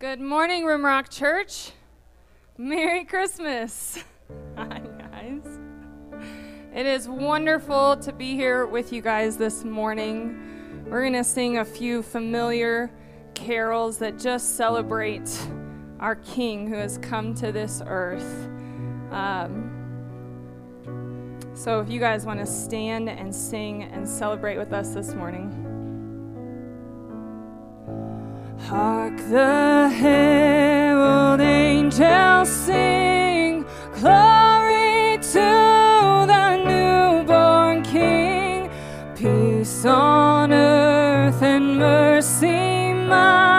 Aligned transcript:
Good 0.00 0.20
morning, 0.20 0.62
Rimrock 0.62 1.08
Church. 1.08 1.72
Merry 2.56 3.04
Christmas. 3.04 3.98
Hi, 4.56 4.80
guys. 4.96 5.58
It 6.72 6.86
is 6.86 7.08
wonderful 7.08 7.96
to 7.96 8.12
be 8.12 8.36
here 8.36 8.64
with 8.64 8.92
you 8.92 9.02
guys 9.02 9.36
this 9.36 9.64
morning. 9.64 10.84
We're 10.88 11.00
going 11.00 11.14
to 11.14 11.24
sing 11.24 11.58
a 11.58 11.64
few 11.64 12.04
familiar 12.04 12.92
carols 13.34 13.98
that 13.98 14.20
just 14.20 14.54
celebrate 14.54 15.28
our 15.98 16.14
King 16.14 16.68
who 16.68 16.76
has 16.76 16.98
come 16.98 17.34
to 17.34 17.50
this 17.50 17.82
earth. 17.84 18.48
Um, 19.10 19.74
so, 21.54 21.80
if 21.80 21.90
you 21.90 21.98
guys 21.98 22.24
want 22.24 22.38
to 22.38 22.46
stand 22.46 23.10
and 23.10 23.34
sing 23.34 23.82
and 23.82 24.08
celebrate 24.08 24.58
with 24.58 24.72
us 24.72 24.94
this 24.94 25.12
morning. 25.14 25.68
Hark 28.68 29.16
the 29.30 29.88
herald 29.88 31.40
angels 31.40 32.50
sing, 32.50 33.64
glory 33.94 35.16
to 35.22 35.48
the 36.32 36.56
newborn 36.68 37.82
King, 37.82 38.68
peace 39.16 39.86
on 39.86 40.52
earth 40.52 41.40
and 41.40 41.78
mercy 41.78 42.92
mild, 42.92 43.57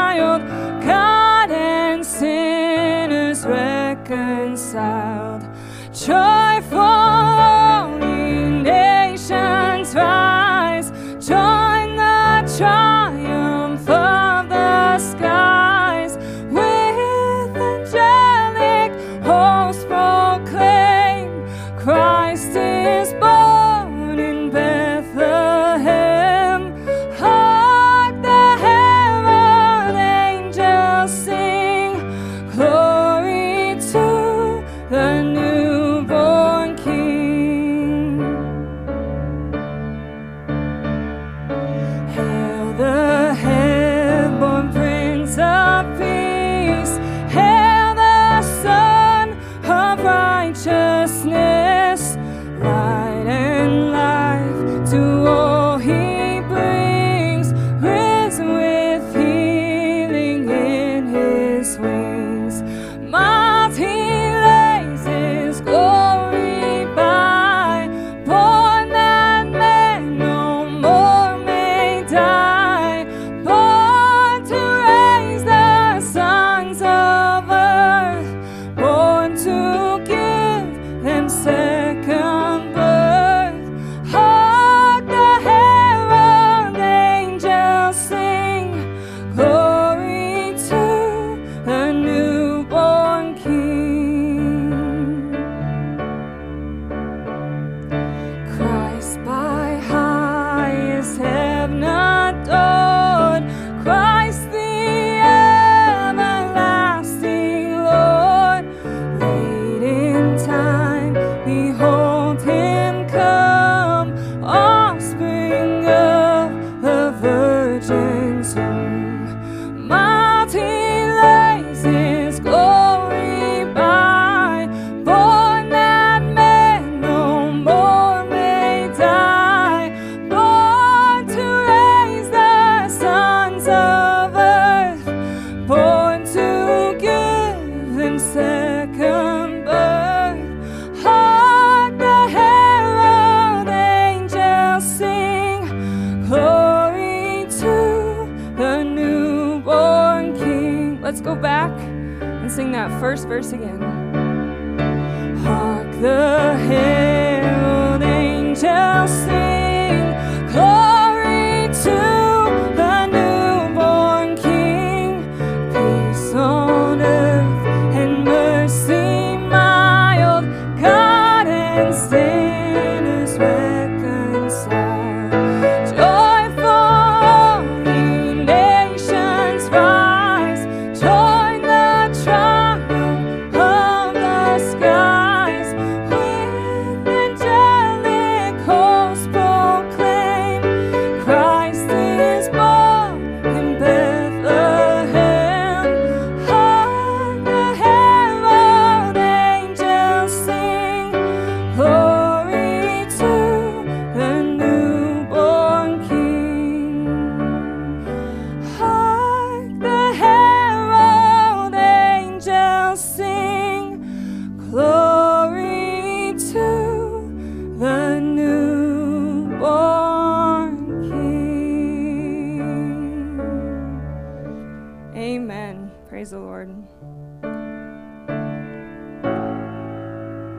The 226.30 226.38
Lord. 226.38 226.70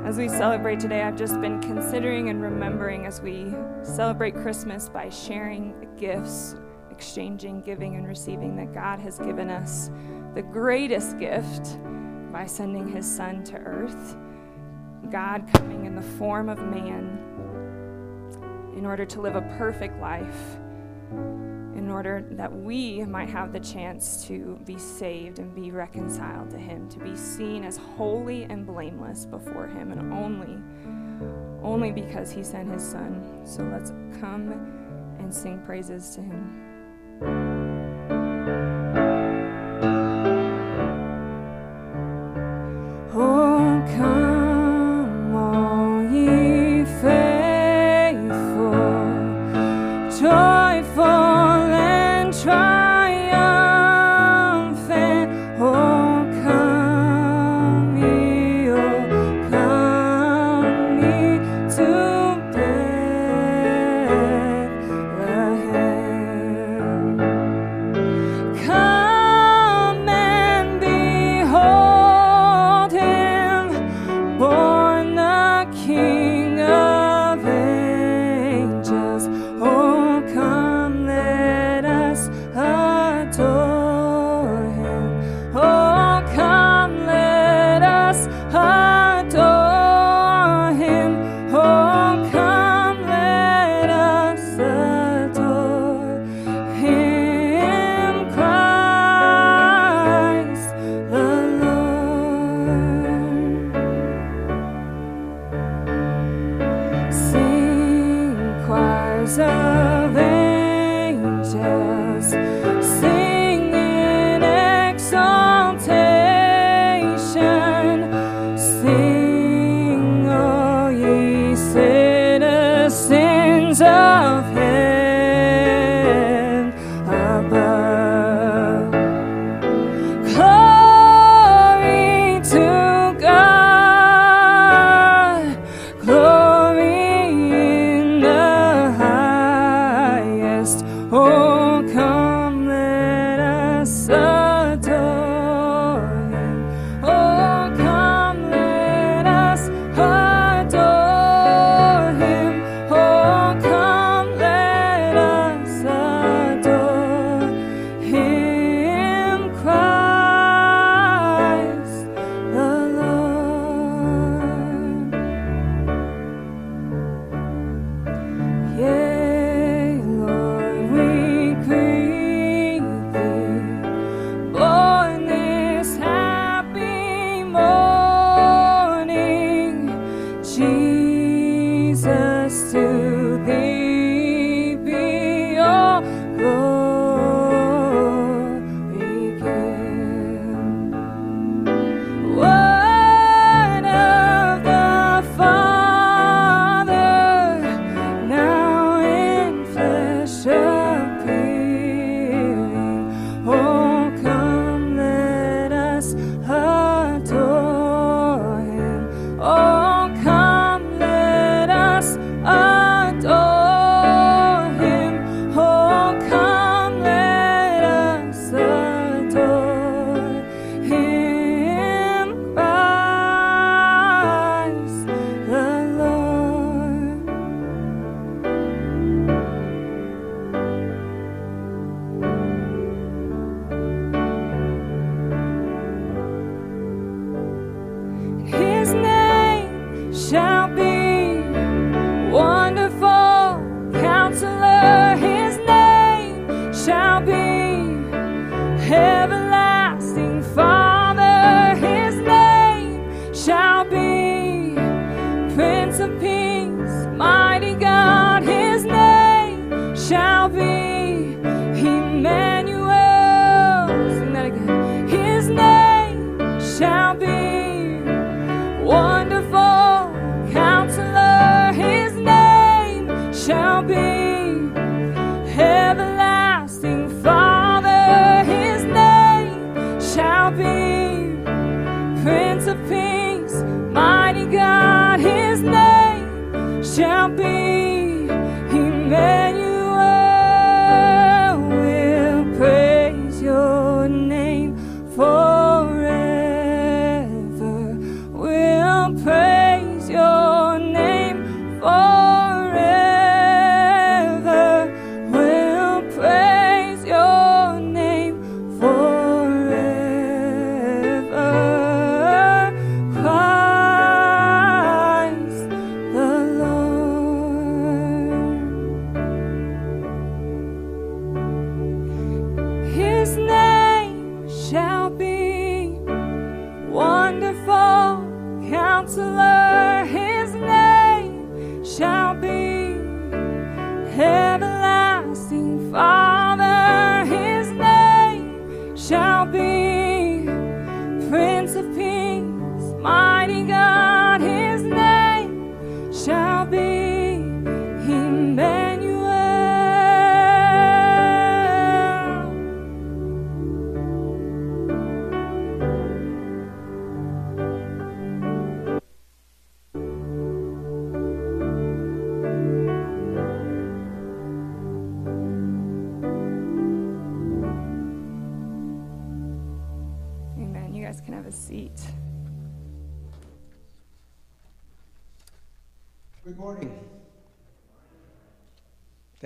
As 0.04 0.18
we 0.18 0.28
celebrate 0.28 0.80
today, 0.80 1.02
I've 1.02 1.16
just 1.16 1.40
been 1.40 1.60
considering 1.60 2.28
and 2.28 2.42
remembering 2.42 3.06
as 3.06 3.20
we 3.20 3.54
celebrate 3.84 4.34
Christmas 4.34 4.88
by 4.88 5.08
sharing 5.10 5.86
gifts, 5.96 6.56
exchanging, 6.90 7.60
giving, 7.60 7.94
and 7.94 8.08
receiving 8.08 8.56
that 8.56 8.74
God 8.74 8.98
has 8.98 9.20
given 9.20 9.48
us 9.48 9.92
the 10.34 10.42
greatest 10.42 11.20
gift 11.20 11.78
by 12.32 12.46
sending 12.46 12.88
his 12.88 13.06
Son 13.06 13.44
to 13.44 13.56
earth. 13.58 14.16
God 15.08 15.48
coming 15.54 15.84
in 15.84 15.94
the 15.94 16.02
form 16.02 16.48
of 16.48 16.58
man 16.58 17.16
in 18.76 18.84
order 18.84 19.06
to 19.06 19.20
live 19.20 19.36
a 19.36 19.42
perfect 19.56 20.00
life, 20.00 20.58
in 21.90 21.96
order 21.96 22.24
that 22.30 22.52
we 22.52 23.02
might 23.02 23.28
have 23.28 23.52
the 23.52 23.58
chance 23.58 24.24
to 24.24 24.56
be 24.64 24.78
saved 24.78 25.40
and 25.40 25.52
be 25.56 25.72
reconciled 25.72 26.48
to 26.48 26.56
Him, 26.56 26.88
to 26.88 27.00
be 27.00 27.16
seen 27.16 27.64
as 27.64 27.76
holy 27.76 28.44
and 28.44 28.64
blameless 28.64 29.26
before 29.26 29.66
Him, 29.66 29.90
and 29.90 30.12
only, 30.12 30.56
only 31.64 31.90
because 31.90 32.30
He 32.30 32.44
sent 32.44 32.70
His 32.70 32.88
Son. 32.88 33.40
So 33.44 33.64
let's 33.64 33.90
come 34.20 34.52
and 35.18 35.34
sing 35.34 35.60
praises 35.66 36.14
to 36.14 36.20
Him. 36.20 36.69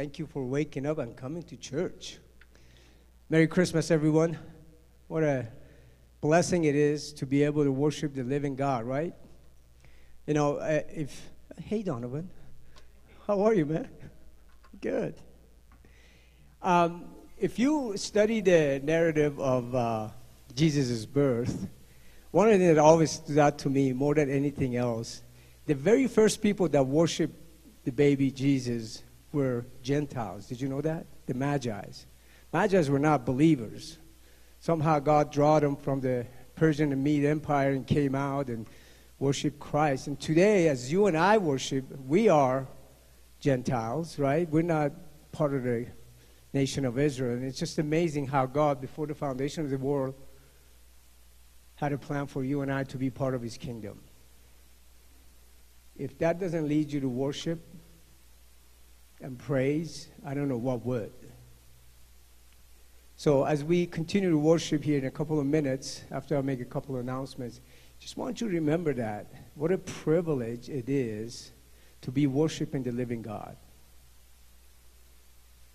Thank 0.04 0.18
you 0.18 0.26
for 0.26 0.44
waking 0.44 0.84
up 0.84 0.99
and 0.99 1.16
coming 1.16 1.42
to 1.44 1.56
church. 1.56 2.18
Merry 3.30 3.46
Christmas, 3.46 3.90
everyone. 3.90 4.37
What 5.08 5.23
a 5.23 5.46
blessing 6.20 6.64
it 6.64 6.75
is 6.75 7.11
to 7.14 7.25
be 7.25 7.42
able 7.42 7.64
to 7.64 7.73
worship 7.73 8.12
the 8.14 8.23
living 8.23 8.54
God, 8.54 8.84
right? 8.84 9.14
You 10.26 10.34
know, 10.34 10.56
uh, 10.56 10.82
if, 10.94 11.30
hey, 11.56 11.82
Donovan, 11.82 12.28
how 13.26 13.40
are 13.44 13.54
you, 13.54 13.64
man? 13.64 13.88
Good. 14.82 15.14
Um, 16.61 17.06
if 17.38 17.58
you 17.58 17.96
study 17.96 18.42
the 18.42 18.82
narrative 18.84 19.40
of 19.40 19.75
uh, 19.75 20.08
Jesus' 20.54 21.06
birth, 21.06 21.66
one 22.30 22.49
of 22.49 22.52
the 22.52 22.58
things 22.58 22.76
that 22.76 22.82
always 22.82 23.12
stood 23.12 23.38
out 23.38 23.56
to 23.61 23.70
me 23.70 23.94
more 23.94 24.14
than 24.14 24.28
anything 24.28 24.76
else, 24.76 25.23
the 25.64 25.75
very 25.75 26.06
first 26.08 26.42
people 26.42 26.68
that 26.68 26.87
worshiped 26.87 27.40
the 27.84 27.90
baby 27.90 28.30
Jesus 28.30 29.02
were 29.35 29.67
Gentiles. 29.83 30.47
Did 30.47 30.61
you 30.61 30.69
know 30.69 30.81
that? 30.81 31.07
The 31.26 31.35
Magi's. 31.35 32.07
Magi's 32.53 32.88
were 32.88 32.99
not 32.99 33.26
believers. 33.26 33.99
Somehow 34.61 35.00
God 35.00 35.31
drew 35.31 35.61
them 35.61 35.76
from 35.76 36.00
the 36.00 36.26
Persian 36.55 36.93
and 36.93 37.03
Mede 37.05 37.26
Empire 37.26 37.73
and 37.73 37.87
came 37.87 38.14
out 38.14 38.49
and 38.49 38.67
worshiped 39.19 39.59
Christ. 39.59 40.07
And 40.07 40.19
today, 40.19 40.69
as 40.69 40.91
you 40.91 41.07
and 41.07 41.17
I 41.17 41.37
worship, 41.38 41.85
we 42.07 42.29
are 42.29 42.67
Gentiles, 43.41 44.19
right? 44.19 44.49
We're 44.49 44.62
not 44.62 44.93
part 45.33 45.53
of 45.53 45.64
the 45.64 45.87
nation 46.53 46.85
of 46.85 46.99
Israel. 46.99 47.33
And 47.33 47.45
it's 47.45 47.59
just 47.59 47.79
amazing 47.79 48.29
how 48.29 48.47
God, 48.47 48.81
before 48.81 49.07
the 49.07 49.14
foundation 49.14 49.64
of 49.64 49.71
the 49.71 49.79
world, 49.79 50.14
had 51.75 51.93
a 51.93 51.99
plan 51.99 52.26
for 52.26 52.45
you 52.45 52.62
and 52.62 52.73
I 52.73 52.85
to 52.85 52.97
be 52.97 53.11
part 53.11 53.35
of 53.35 53.43
his 53.43 53.59
kingdom. 53.59 54.00
If 55.97 56.17
that 56.19 56.38
doesn't 56.38 56.69
lead 56.69 56.93
you 56.93 57.00
to 57.00 57.09
worship 57.09 57.61
and 59.21 59.38
praise, 59.38 60.09
I 60.25 60.35
don't 60.35 60.49
know 60.49 60.56
what 60.56 60.85
word. 60.85 61.12
So, 63.16 63.44
as 63.44 63.62
we 63.62 63.87
continue 63.87 64.30
to 64.30 64.38
worship 64.38 64.83
here 64.83 64.99
in 64.99 65.04
a 65.04 65.11
couple 65.11 65.38
of 65.38 65.47
minutes, 65.47 66.02
after 66.11 66.37
I 66.37 66.42
make 66.42 66.61
a 66.61 66.64
couple 66.64 66.97
of 66.97 67.00
announcements, 67.00 67.61
just 68.00 68.16
want 68.16 68.40
you 68.40 68.49
to 68.49 68.54
remember 68.54 68.92
that. 68.94 69.26
What 69.54 69.71
a 69.71 69.78
privilege 69.78 70.68
it 70.68 70.88
is 70.88 71.52
to 72.02 72.11
be 72.11 72.26
worshiping 72.26 72.83
the 72.83 72.92
living 72.92 73.23
God. 73.23 73.56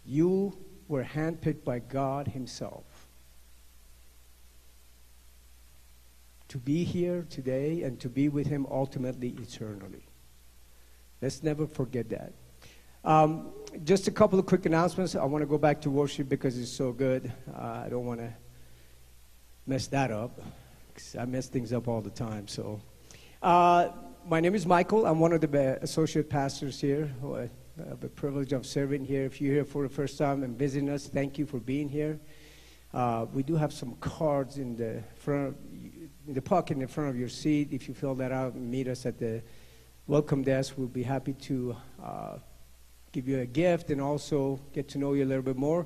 You 0.06 0.58
were 0.88 1.04
handpicked 1.04 1.64
by 1.64 1.80
God 1.80 2.28
Himself 2.28 2.84
to 6.50 6.58
be 6.58 6.84
here 6.84 7.26
today 7.30 7.84
and 7.84 8.00
to 8.00 8.10
be 8.10 8.28
with 8.28 8.48
Him 8.48 8.68
ultimately 8.70 9.36
eternally. 9.42 10.04
Let's 11.22 11.42
never 11.44 11.68
forget 11.68 12.10
that. 12.10 12.34
Um, 13.04 13.54
just 13.86 14.08
a 14.08 14.12
couple 14.12 14.38
of 14.40 14.46
quick 14.46 14.66
announcements. 14.66 15.16
I 15.16 15.24
want 15.24 15.42
to 15.42 15.46
go 15.46 15.58
back 15.58 15.80
to 15.82 15.90
worship 15.90 16.28
because 16.28 16.58
it's 16.58 16.72
so 16.72 16.92
good. 16.92 17.32
Uh, 17.56 17.84
I 17.86 17.90
don't 17.90 18.06
want 18.06 18.20
to 18.20 18.34
mess 19.66 19.88
that 19.88 20.12
up. 20.12 20.42
I 21.18 21.24
mess 21.26 21.48
things 21.48 21.72
up 21.72 21.88
all 21.88 22.02
the 22.02 22.10
time. 22.10 22.48
So, 22.48 22.82
uh, 23.42 23.90
my 24.28 24.42
name 24.42 24.54
is 24.54 24.66
Michael. 24.66 25.06
I'm 25.06 25.20
one 25.20 25.32
of 25.32 25.40
the 25.40 25.80
associate 25.82 26.30
pastors 26.30 26.82
here. 26.82 27.10
I 27.24 27.50
have 27.88 28.02
the 28.02 28.10
privilege 28.10 28.52
of 28.52 28.66
serving 28.66 29.06
here. 29.06 29.24
If 29.24 29.40
you're 29.40 29.54
here 29.54 29.66
for 29.66 29.84
the 29.84 29.94
first 29.94 30.18
time 30.18 30.44
and 30.44 30.58
visiting 30.58 30.90
us, 30.90 31.08
thank 31.08 31.38
you 31.38 31.46
for 31.46 31.60
being 31.60 31.88
here. 31.88 32.20
Uh, 32.94 33.28
we 33.32 33.44
do 33.44 33.56
have 33.56 33.72
some 33.72 33.96
cards 34.02 34.58
in 34.58 34.76
the 34.76 35.02
front, 35.16 35.56
in 36.28 36.34
the 36.34 36.42
pocket 36.42 36.78
in 36.78 36.88
front 36.88 37.10
of 37.10 37.18
your 37.18 37.30
seat. 37.30 37.70
If 37.72 37.88
you 37.88 37.94
fill 37.94 38.16
that 38.16 38.34
out, 38.34 38.56
and 38.56 38.70
meet 38.70 38.90
us 38.90 39.06
at 39.06 39.20
the 39.20 39.42
welcome 40.08 40.44
desk. 40.44 40.74
We'll 40.76 40.88
be 40.88 41.04
happy 41.04 41.34
to 41.34 41.78
uh, 42.04 42.38
give 43.12 43.28
you 43.28 43.40
a 43.40 43.46
gift 43.46 43.90
and 43.90 44.00
also 44.00 44.60
get 44.74 44.88
to 44.90 44.98
know 44.98 45.14
you 45.14 45.24
a 45.24 45.26
little 45.26 45.44
bit 45.44 45.58
more. 45.58 45.86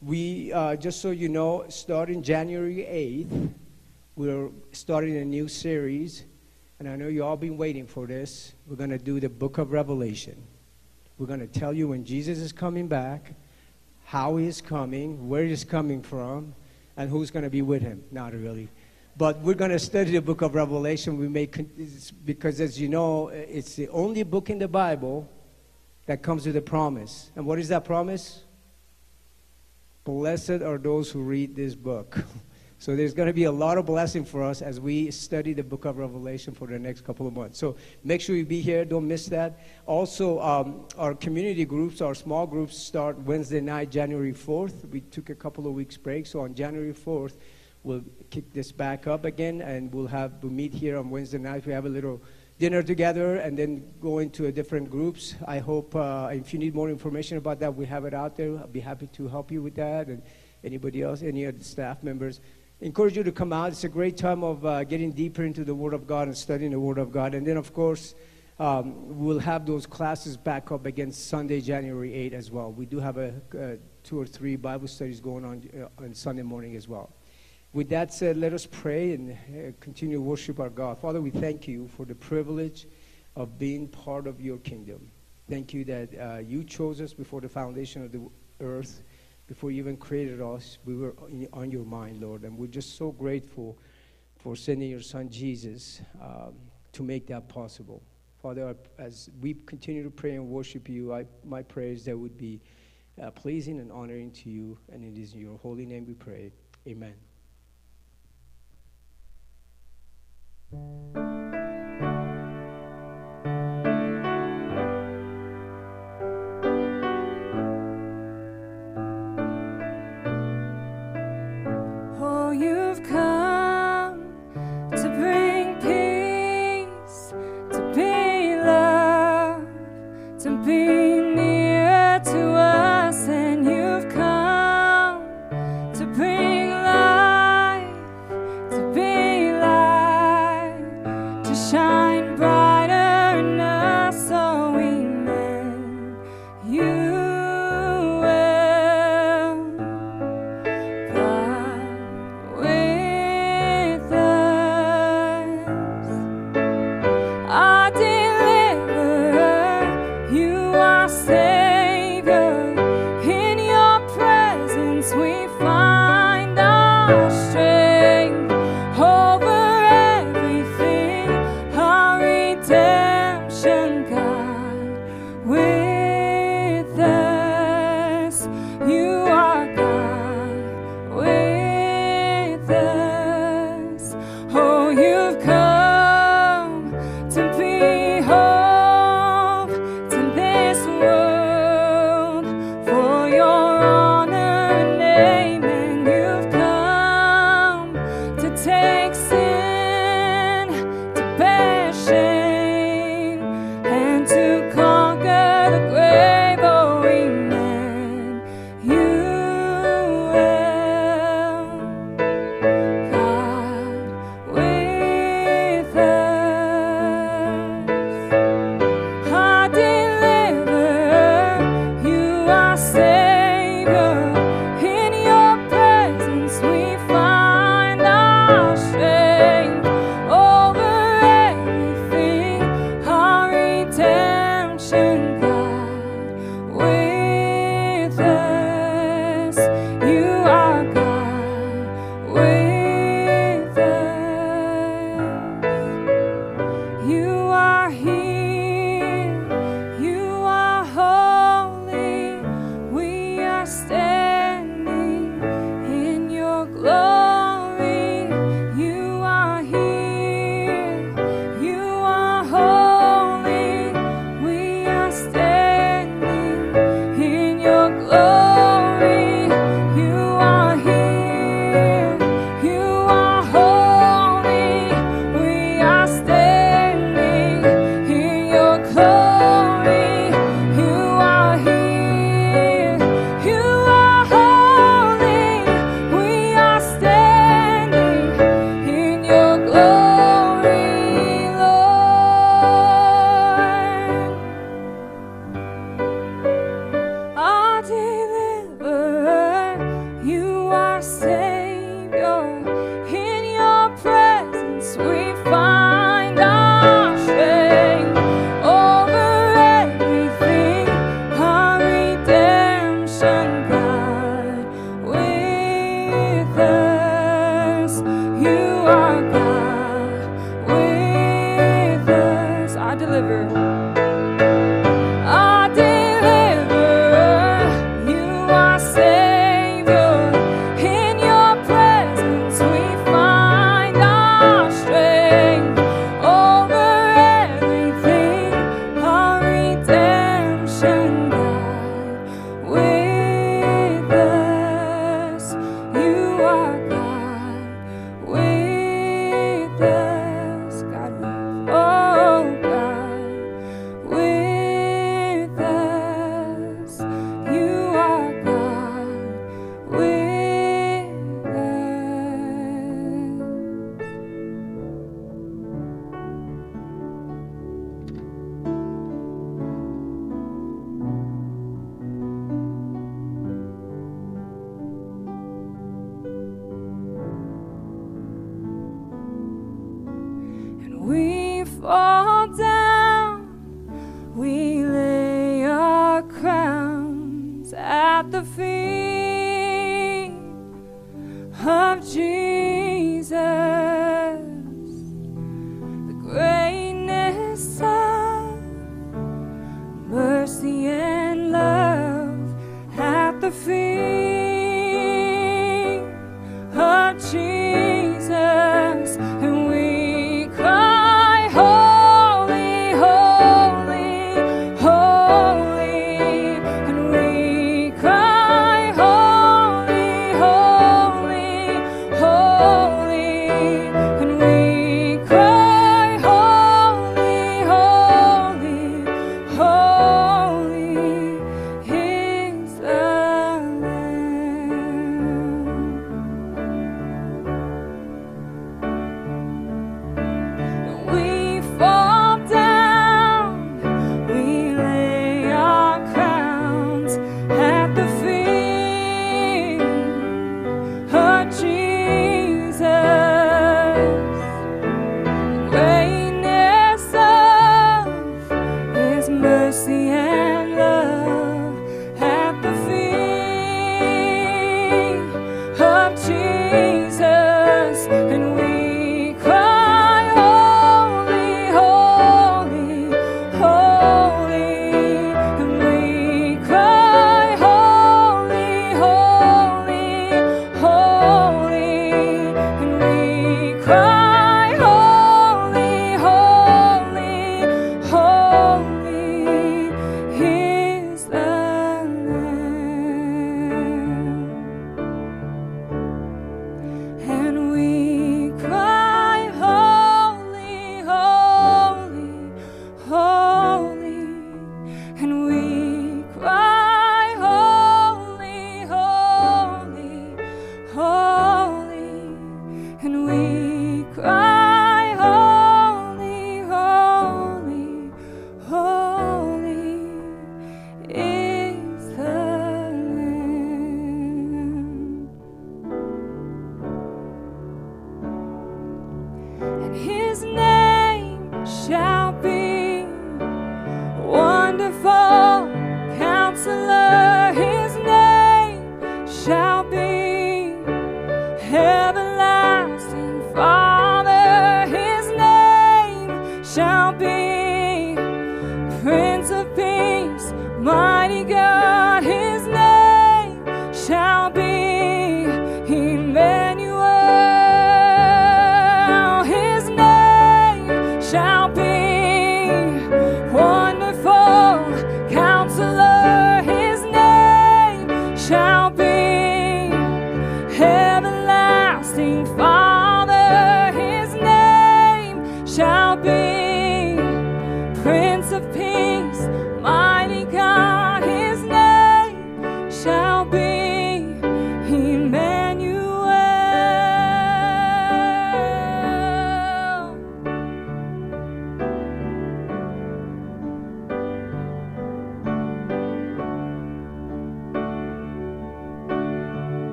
We, 0.00 0.52
uh, 0.52 0.76
just 0.76 1.00
so 1.00 1.10
you 1.10 1.28
know, 1.28 1.66
starting 1.68 2.22
January 2.22 2.76
8th, 2.76 3.52
we're 4.16 4.48
starting 4.72 5.16
a 5.16 5.24
new 5.24 5.48
series, 5.48 6.24
and 6.78 6.88
I 6.88 6.96
know 6.96 7.08
you 7.08 7.24
all 7.24 7.36
been 7.36 7.56
waiting 7.56 7.86
for 7.86 8.06
this. 8.06 8.52
We're 8.66 8.76
going 8.76 8.90
to 8.90 8.98
do 8.98 9.20
the 9.20 9.28
book 9.28 9.58
of 9.58 9.72
Revelation. 9.72 10.36
We're 11.18 11.26
going 11.26 11.40
to 11.40 11.46
tell 11.46 11.72
you 11.72 11.88
when 11.88 12.04
Jesus 12.04 12.38
is 12.38 12.52
coming 12.52 12.88
back, 12.88 13.34
how 14.04 14.36
he 14.36 14.46
is 14.46 14.60
coming, 14.60 15.28
where 15.28 15.44
he's 15.44 15.64
coming 15.64 16.02
from, 16.02 16.54
and 16.96 17.08
who's 17.08 17.30
going 17.30 17.44
to 17.44 17.50
be 17.50 17.62
with 17.62 17.82
him. 17.82 18.02
Not 18.10 18.32
really. 18.32 18.68
But 19.16 19.40
we're 19.40 19.54
going 19.54 19.70
to 19.70 19.78
study 19.78 20.12
the 20.12 20.22
book 20.22 20.42
of 20.42 20.54
Revelation. 20.54 21.18
We 21.18 21.28
may, 21.28 21.48
because 22.24 22.60
as 22.60 22.80
you 22.80 22.88
know, 22.88 23.28
it's 23.28 23.76
the 23.76 23.88
only 23.90 24.22
book 24.22 24.50
in 24.50 24.58
the 24.58 24.68
Bible 24.68 25.28
that 26.06 26.22
comes 26.22 26.46
with 26.46 26.56
a 26.56 26.62
promise. 26.62 27.30
And 27.36 27.46
what 27.46 27.58
is 27.58 27.68
that 27.68 27.84
promise? 27.84 28.42
Blessed 30.04 30.62
are 30.62 30.78
those 30.78 31.10
who 31.10 31.22
read 31.22 31.54
this 31.54 31.74
book. 31.74 32.24
So 32.82 32.96
there's 32.96 33.14
going 33.14 33.28
to 33.28 33.32
be 33.32 33.44
a 33.44 33.52
lot 33.52 33.78
of 33.78 33.86
blessing 33.86 34.24
for 34.24 34.42
us 34.42 34.60
as 34.60 34.80
we 34.80 35.12
study 35.12 35.52
the 35.52 35.62
book 35.62 35.84
of 35.84 35.98
Revelation 35.98 36.52
for 36.52 36.66
the 36.66 36.80
next 36.80 37.02
couple 37.02 37.28
of 37.28 37.32
months. 37.32 37.56
So 37.56 37.76
make 38.02 38.20
sure 38.20 38.34
you 38.34 38.44
be 38.44 38.60
here. 38.60 38.84
Don't 38.84 39.06
miss 39.06 39.26
that. 39.26 39.60
Also, 39.86 40.40
um, 40.40 40.88
our 40.98 41.14
community 41.14 41.64
groups, 41.64 42.00
our 42.00 42.12
small 42.12 42.44
groups 42.44 42.76
start 42.76 43.16
Wednesday 43.20 43.60
night, 43.60 43.92
January 43.92 44.32
4th. 44.32 44.84
We 44.88 45.02
took 45.02 45.30
a 45.30 45.34
couple 45.36 45.68
of 45.68 45.74
weeks 45.74 45.96
break. 45.96 46.26
So 46.26 46.40
on 46.40 46.56
January 46.56 46.92
4th, 46.92 47.34
we'll 47.84 48.02
kick 48.30 48.52
this 48.52 48.72
back 48.72 49.06
up 49.06 49.24
again 49.24 49.60
and 49.62 49.94
we'll 49.94 50.08
have, 50.08 50.32
we'll 50.42 50.50
meet 50.50 50.74
here 50.74 50.98
on 50.98 51.08
Wednesday 51.08 51.38
night. 51.38 51.64
We 51.64 51.72
have 51.72 51.86
a 51.86 51.88
little 51.88 52.20
dinner 52.62 52.80
together 52.80 53.38
and 53.38 53.58
then 53.58 53.82
go 54.00 54.20
into 54.20 54.50
different 54.52 54.88
groups. 54.88 55.34
I 55.48 55.58
hope 55.58 55.96
uh, 55.96 56.28
if 56.30 56.52
you 56.52 56.60
need 56.60 56.76
more 56.76 56.88
information 56.88 57.36
about 57.36 57.58
that, 57.58 57.74
we 57.74 57.86
have 57.86 58.04
it 58.04 58.14
out 58.14 58.36
there. 58.36 58.56
I'll 58.56 58.68
be 58.68 58.78
happy 58.78 59.08
to 59.18 59.26
help 59.26 59.50
you 59.50 59.60
with 59.60 59.74
that. 59.74 60.06
And 60.06 60.22
anybody 60.62 61.02
else, 61.02 61.22
any 61.22 61.42
of 61.46 61.58
the 61.58 61.64
staff 61.64 62.04
members, 62.04 62.38
encourage 62.80 63.16
you 63.16 63.24
to 63.24 63.32
come 63.32 63.52
out. 63.52 63.72
It's 63.72 63.82
a 63.82 63.88
great 63.88 64.16
time 64.16 64.44
of 64.44 64.64
uh, 64.64 64.84
getting 64.84 65.10
deeper 65.10 65.42
into 65.42 65.64
the 65.64 65.74
Word 65.74 65.92
of 65.92 66.06
God 66.06 66.28
and 66.28 66.38
studying 66.38 66.70
the 66.70 66.78
Word 66.78 66.98
of 66.98 67.10
God. 67.10 67.34
And 67.34 67.44
then, 67.44 67.56
of 67.56 67.74
course, 67.74 68.14
um, 68.60 69.18
we'll 69.18 69.40
have 69.40 69.66
those 69.66 69.84
classes 69.84 70.36
back 70.36 70.70
up 70.70 70.86
again 70.86 71.10
Sunday, 71.10 71.60
January 71.60 72.14
8 72.14 72.32
as 72.32 72.52
well. 72.52 72.70
We 72.70 72.86
do 72.86 73.00
have 73.00 73.18
a, 73.18 73.34
uh, 73.58 73.74
two 74.04 74.20
or 74.20 74.24
three 74.24 74.54
Bible 74.54 74.86
studies 74.86 75.20
going 75.20 75.44
on 75.44 75.68
uh, 75.76 76.04
on 76.04 76.14
Sunday 76.14 76.42
morning 76.42 76.76
as 76.76 76.86
well. 76.86 77.12
With 77.72 77.88
that 77.88 78.12
said, 78.12 78.36
let 78.36 78.52
us 78.52 78.66
pray 78.66 79.14
and 79.14 79.32
uh, 79.32 79.72
continue 79.80 80.18
to 80.18 80.22
worship 80.22 80.60
our 80.60 80.68
God. 80.68 80.98
Father, 80.98 81.22
we 81.22 81.30
thank 81.30 81.66
you 81.66 81.88
for 81.96 82.04
the 82.04 82.14
privilege 82.14 82.86
of 83.34 83.58
being 83.58 83.88
part 83.88 84.26
of 84.26 84.42
your 84.42 84.58
kingdom. 84.58 85.10
Thank 85.48 85.72
you 85.72 85.82
that 85.86 86.10
uh, 86.20 86.38
you 86.38 86.64
chose 86.64 87.00
us 87.00 87.14
before 87.14 87.40
the 87.40 87.48
foundation 87.48 88.04
of 88.04 88.12
the 88.12 88.28
earth, 88.60 89.02
before 89.46 89.70
you 89.70 89.78
even 89.78 89.96
created 89.96 90.42
us. 90.42 90.78
We 90.84 90.96
were 90.96 91.14
on 91.54 91.70
your 91.70 91.84
mind, 91.86 92.20
Lord, 92.20 92.42
and 92.42 92.58
we're 92.58 92.66
just 92.66 92.96
so 92.96 93.10
grateful 93.10 93.78
for 94.36 94.54
sending 94.54 94.90
your 94.90 95.00
son 95.00 95.30
Jesus 95.30 96.02
um, 96.20 96.54
to 96.92 97.02
make 97.02 97.26
that 97.28 97.48
possible. 97.48 98.02
Father, 98.42 98.76
as 98.98 99.30
we 99.40 99.54
continue 99.64 100.02
to 100.02 100.10
pray 100.10 100.34
and 100.34 100.46
worship 100.48 100.90
you, 100.90 101.14
I, 101.14 101.24
my 101.42 101.62
prayers 101.62 102.04
that 102.04 102.18
would 102.18 102.36
be 102.36 102.60
uh, 103.22 103.30
pleasing 103.30 103.80
and 103.80 103.90
honoring 103.90 104.30
to 104.32 104.50
you, 104.50 104.78
and 104.92 105.02
it 105.04 105.18
is 105.18 105.32
in 105.32 105.40
your 105.40 105.56
holy 105.58 105.86
name 105.86 106.04
we 106.06 106.14
pray. 106.14 106.52
Amen. 106.86 107.14
Oh, 110.74 111.31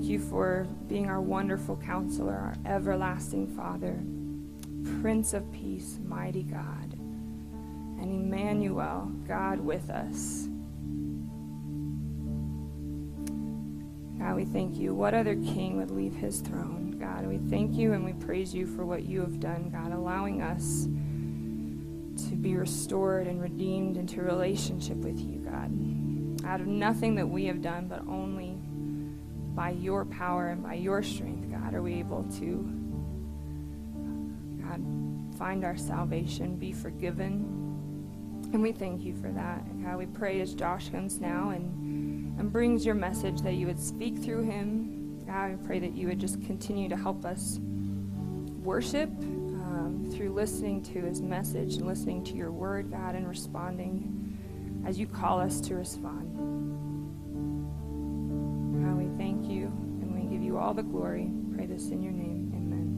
thank 0.00 0.10
you 0.10 0.18
for 0.18 0.66
being 0.88 1.10
our 1.10 1.20
wonderful 1.20 1.76
counselor, 1.76 2.32
our 2.32 2.54
everlasting 2.64 3.46
Father, 3.46 4.02
Prince 5.02 5.34
of 5.34 5.52
Peace, 5.52 5.98
mighty 6.02 6.42
God, 6.42 6.94
and 8.00 8.10
Emmanuel, 8.10 9.12
God 9.28 9.60
with 9.60 9.90
us. 9.90 10.48
God, 14.18 14.36
we 14.36 14.46
thank 14.46 14.78
you. 14.78 14.94
What 14.94 15.12
other 15.12 15.34
king 15.34 15.76
would 15.76 15.90
leave 15.90 16.14
his 16.14 16.40
throne? 16.40 16.96
God, 16.98 17.26
we 17.26 17.36
thank 17.50 17.74
you 17.74 17.92
and 17.92 18.02
we 18.02 18.14
praise 18.14 18.54
you 18.54 18.66
for 18.66 18.86
what 18.86 19.02
you 19.02 19.20
have 19.20 19.38
done, 19.38 19.68
God, 19.68 19.92
allowing 19.92 20.40
us 20.40 20.84
to 22.26 22.36
be 22.36 22.56
restored 22.56 23.26
and 23.26 23.42
redeemed 23.42 23.98
into 23.98 24.22
relationship 24.22 24.96
with 24.96 25.20
you, 25.20 25.40
God. 25.40 26.46
Out 26.46 26.62
of 26.62 26.66
nothing 26.66 27.16
that 27.16 27.28
we 27.28 27.44
have 27.44 27.60
done, 27.60 27.86
but 27.86 28.00
only 28.08 28.49
by 29.54 29.70
your 29.70 30.04
power 30.04 30.48
and 30.48 30.62
by 30.62 30.74
your 30.74 31.02
strength, 31.02 31.50
God, 31.50 31.74
are 31.74 31.82
we 31.82 31.94
able 31.94 32.24
to, 32.38 32.56
God, 34.62 35.38
find 35.38 35.64
our 35.64 35.76
salvation, 35.76 36.56
be 36.56 36.72
forgiven. 36.72 38.48
And 38.52 38.62
we 38.62 38.72
thank 38.72 39.02
you 39.02 39.14
for 39.14 39.28
that. 39.28 39.62
And 39.64 39.84
God, 39.84 39.98
we 39.98 40.06
pray 40.06 40.40
as 40.40 40.54
Josh 40.54 40.88
comes 40.90 41.20
now 41.20 41.50
and, 41.50 42.38
and 42.38 42.52
brings 42.52 42.84
your 42.84 42.94
message 42.94 43.40
that 43.42 43.54
you 43.54 43.66
would 43.66 43.78
speak 43.78 44.18
through 44.18 44.44
him. 44.44 45.22
God, 45.26 45.52
I 45.52 45.56
pray 45.64 45.78
that 45.78 45.94
you 45.94 46.08
would 46.08 46.18
just 46.18 46.42
continue 46.44 46.88
to 46.88 46.96
help 46.96 47.24
us 47.24 47.58
worship 48.62 49.08
um, 49.08 50.10
through 50.12 50.32
listening 50.32 50.82
to 50.82 51.00
his 51.02 51.22
message 51.22 51.74
and 51.74 51.86
listening 51.86 52.24
to 52.24 52.34
your 52.34 52.50
word, 52.50 52.90
God, 52.90 53.14
and 53.14 53.28
responding 53.28 54.84
as 54.86 54.98
you 54.98 55.06
call 55.06 55.40
us 55.40 55.60
to 55.62 55.74
respond. 55.74 56.49
Thank 59.20 59.50
you 59.50 59.66
and 59.66 60.14
we 60.14 60.22
give 60.34 60.42
you 60.42 60.56
all 60.56 60.72
the 60.72 60.82
glory. 60.82 61.30
Pray 61.54 61.66
this 61.66 61.90
in 61.90 62.02
your 62.02 62.10
name. 62.10 62.50
Amen. 62.56 62.96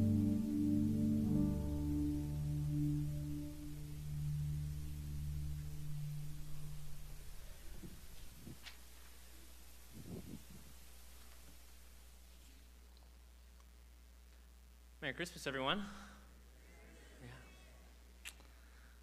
Merry 15.00 15.14
Christmas, 15.14 15.48
everyone. 15.48 15.82
Yeah. 17.20 17.30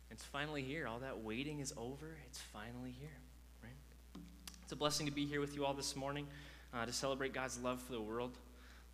It's 0.10 0.24
finally 0.24 0.62
here. 0.62 0.88
All 0.88 1.00
that 1.00 1.20
waiting 1.20 1.60
is 1.60 1.74
over. 1.76 2.16
It's 2.28 2.40
finally 2.40 2.96
here? 2.98 3.10
It's 4.64 4.72
a 4.72 4.78
blessing 4.78 5.06
to 5.06 5.12
be 5.12 5.26
here 5.26 5.42
with 5.42 5.54
you 5.54 5.66
all 5.66 5.74
this 5.74 5.98
morning 5.98 6.26
uh, 6.74 6.86
to 6.86 6.94
celebrate 6.94 7.34
God's 7.34 7.60
love 7.60 7.82
for 7.82 7.94
the 7.94 8.02
world 8.02 8.38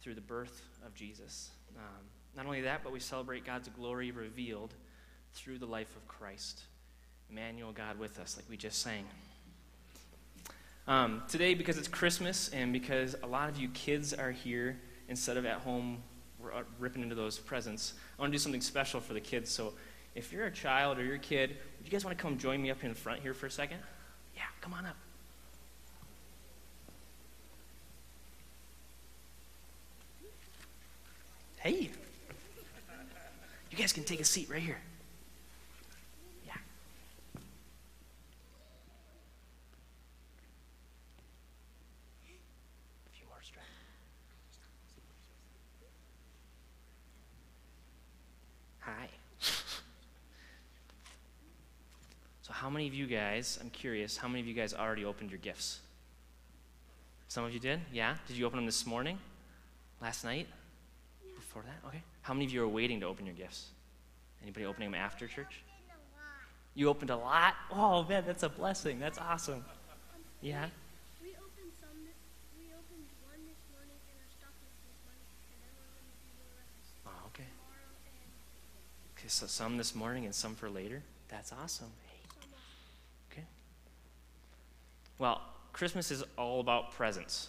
through 0.02 0.16
the 0.16 0.22
birth 0.22 0.62
of 0.86 0.94
Jesus. 0.94 1.52
Um, 1.78 2.06
not 2.36 2.46
only 2.46 2.62
that, 2.62 2.84
but 2.84 2.92
we 2.92 3.00
celebrate 3.00 3.46
God's 3.46 3.70
glory 3.70 4.12
revealed 4.12 4.74
through 5.34 5.58
the 5.58 5.66
life 5.66 5.96
of 5.96 6.08
Christ. 6.08 6.62
Emmanuel, 7.30 7.72
God 7.72 7.98
with 7.98 8.20
us, 8.20 8.38
like 8.38 8.46
we 8.50 8.58
just 8.58 8.82
sang. 8.82 9.06
Um, 10.88 11.24
today, 11.28 11.56
because 11.56 11.78
it's 11.78 11.88
Christmas 11.88 12.50
and 12.50 12.72
because 12.72 13.16
a 13.24 13.28
lot 13.28 13.50
of 13.50 13.58
you 13.58 13.70
kids 13.70 14.14
are 14.14 14.32
here 14.32 14.80
instead 15.08 15.36
of 15.36 15.46
at 15.46 15.60
home 15.60 16.04
uh, 16.44 16.62
ripping 16.78 17.02
into 17.02 17.16
those 17.16 17.40
presents, 17.40 17.94
I 18.18 18.22
want 18.22 18.32
to 18.32 18.38
do 18.38 18.42
something 18.42 18.62
special 18.62 19.00
for 19.00 19.14
the 19.14 19.20
kids. 19.20 19.50
So 19.50 19.74
if 20.14 20.32
you're 20.32 20.46
a 20.46 20.52
child 20.52 21.00
or 21.00 21.04
you're 21.04 21.16
a 21.16 21.20
kid, 21.20 21.58
would 21.78 21.86
you 21.88 21.92
guys 21.92 22.06
want 22.06 22.18
to 22.18 22.22
come 22.22 22.38
join 22.38 22.62
me 22.62 22.70
up 22.70 22.84
in 22.84 22.94
front 22.94 23.22
here 23.22 23.34
for 23.34 23.48
a 23.48 23.52
second? 23.52 23.80
Yeah, 24.36 24.44
come 24.62 24.74
on 24.74 24.86
up. 24.86 24.98
Hey, 31.66 31.90
you 33.72 33.76
guys 33.76 33.92
can 33.92 34.04
take 34.04 34.20
a 34.20 34.24
seat 34.24 34.48
right 34.52 34.62
here. 34.62 34.78
Yeah. 36.46 36.54
A 37.34 37.40
few 43.18 43.26
more 43.28 43.42
strides. 43.42 43.68
Hi. 48.82 49.10
So, 52.44 52.54
how 52.54 52.70
many 52.70 52.88
of 52.88 52.94
you 52.94 53.08
guys, 53.08 53.58
I'm 53.60 53.72
curious, 53.72 54.18
how 54.18 54.28
many 54.28 54.42
of 54.42 54.46
you 54.46 54.54
guys 54.54 54.76
already 54.76 55.04
opened 55.04 55.32
your 55.32 55.40
gifts? 55.40 55.80
Some 57.28 57.44
of 57.44 57.52
you 57.56 57.60
did? 57.60 57.80
Yeah? 57.92 58.18
Did 58.28 58.38
you 58.38 58.46
open 58.46 58.58
them 58.58 58.68
this 58.68 58.86
morning? 58.86 59.18
Last 60.00 60.24
night? 60.24 60.48
Before 61.56 61.72
that? 61.72 61.88
Okay. 61.88 62.04
How 62.22 62.34
many 62.34 62.44
of 62.44 62.52
you 62.52 62.62
are 62.64 62.68
waiting 62.68 63.00
to 63.00 63.06
open 63.06 63.26
your 63.26 63.34
gifts? 63.34 63.68
Anybody 64.44 64.66
opening 64.66 64.92
them 64.92 65.00
after 65.00 65.26
church? 65.26 65.64
You 66.74 66.90
opened 66.90 67.12
a 67.12 67.16
lot? 67.16 67.54
Oh, 67.72 68.04
man, 68.04 68.26
that's 68.28 68.44
a 68.44 68.50
blessing. 68.50 69.00
That's 69.00 69.18
awesome. 69.18 69.64
Yeah? 70.42 70.66
We 71.24 71.30
opened 71.30 71.72
some. 71.80 71.96
We 72.60 72.66
opened 72.74 73.08
one 73.24 73.40
this 73.48 73.56
morning 73.72 73.96
and 74.12 74.20
our 74.20 74.28
stuff 74.38 74.52
was 74.60 74.76
this 74.84 75.00
morning, 75.08 75.24
and 75.48 75.62
then 75.64 75.72
we're 75.80 75.96
going 75.96 76.12
to 76.12 76.20
do 76.28 76.34
the 76.36 76.52
rest 76.60 76.92
Oh, 77.08 77.28
okay. 77.28 77.48
Okay, 79.18 79.30
so 79.30 79.48
some 79.48 79.78
this 79.78 79.96
morning 79.96 80.26
and 80.26 80.36
some 80.36 80.56
for 80.56 80.70
later. 80.70 81.04
That's 81.30 81.54
awesome. 81.54 81.88
Hey. 82.06 82.20
Okay. 83.32 83.48
Well, 85.20 85.42
Christmas 85.72 86.12
is 86.12 86.22
all 86.38 86.60
about 86.60 86.92
presents. 86.92 87.48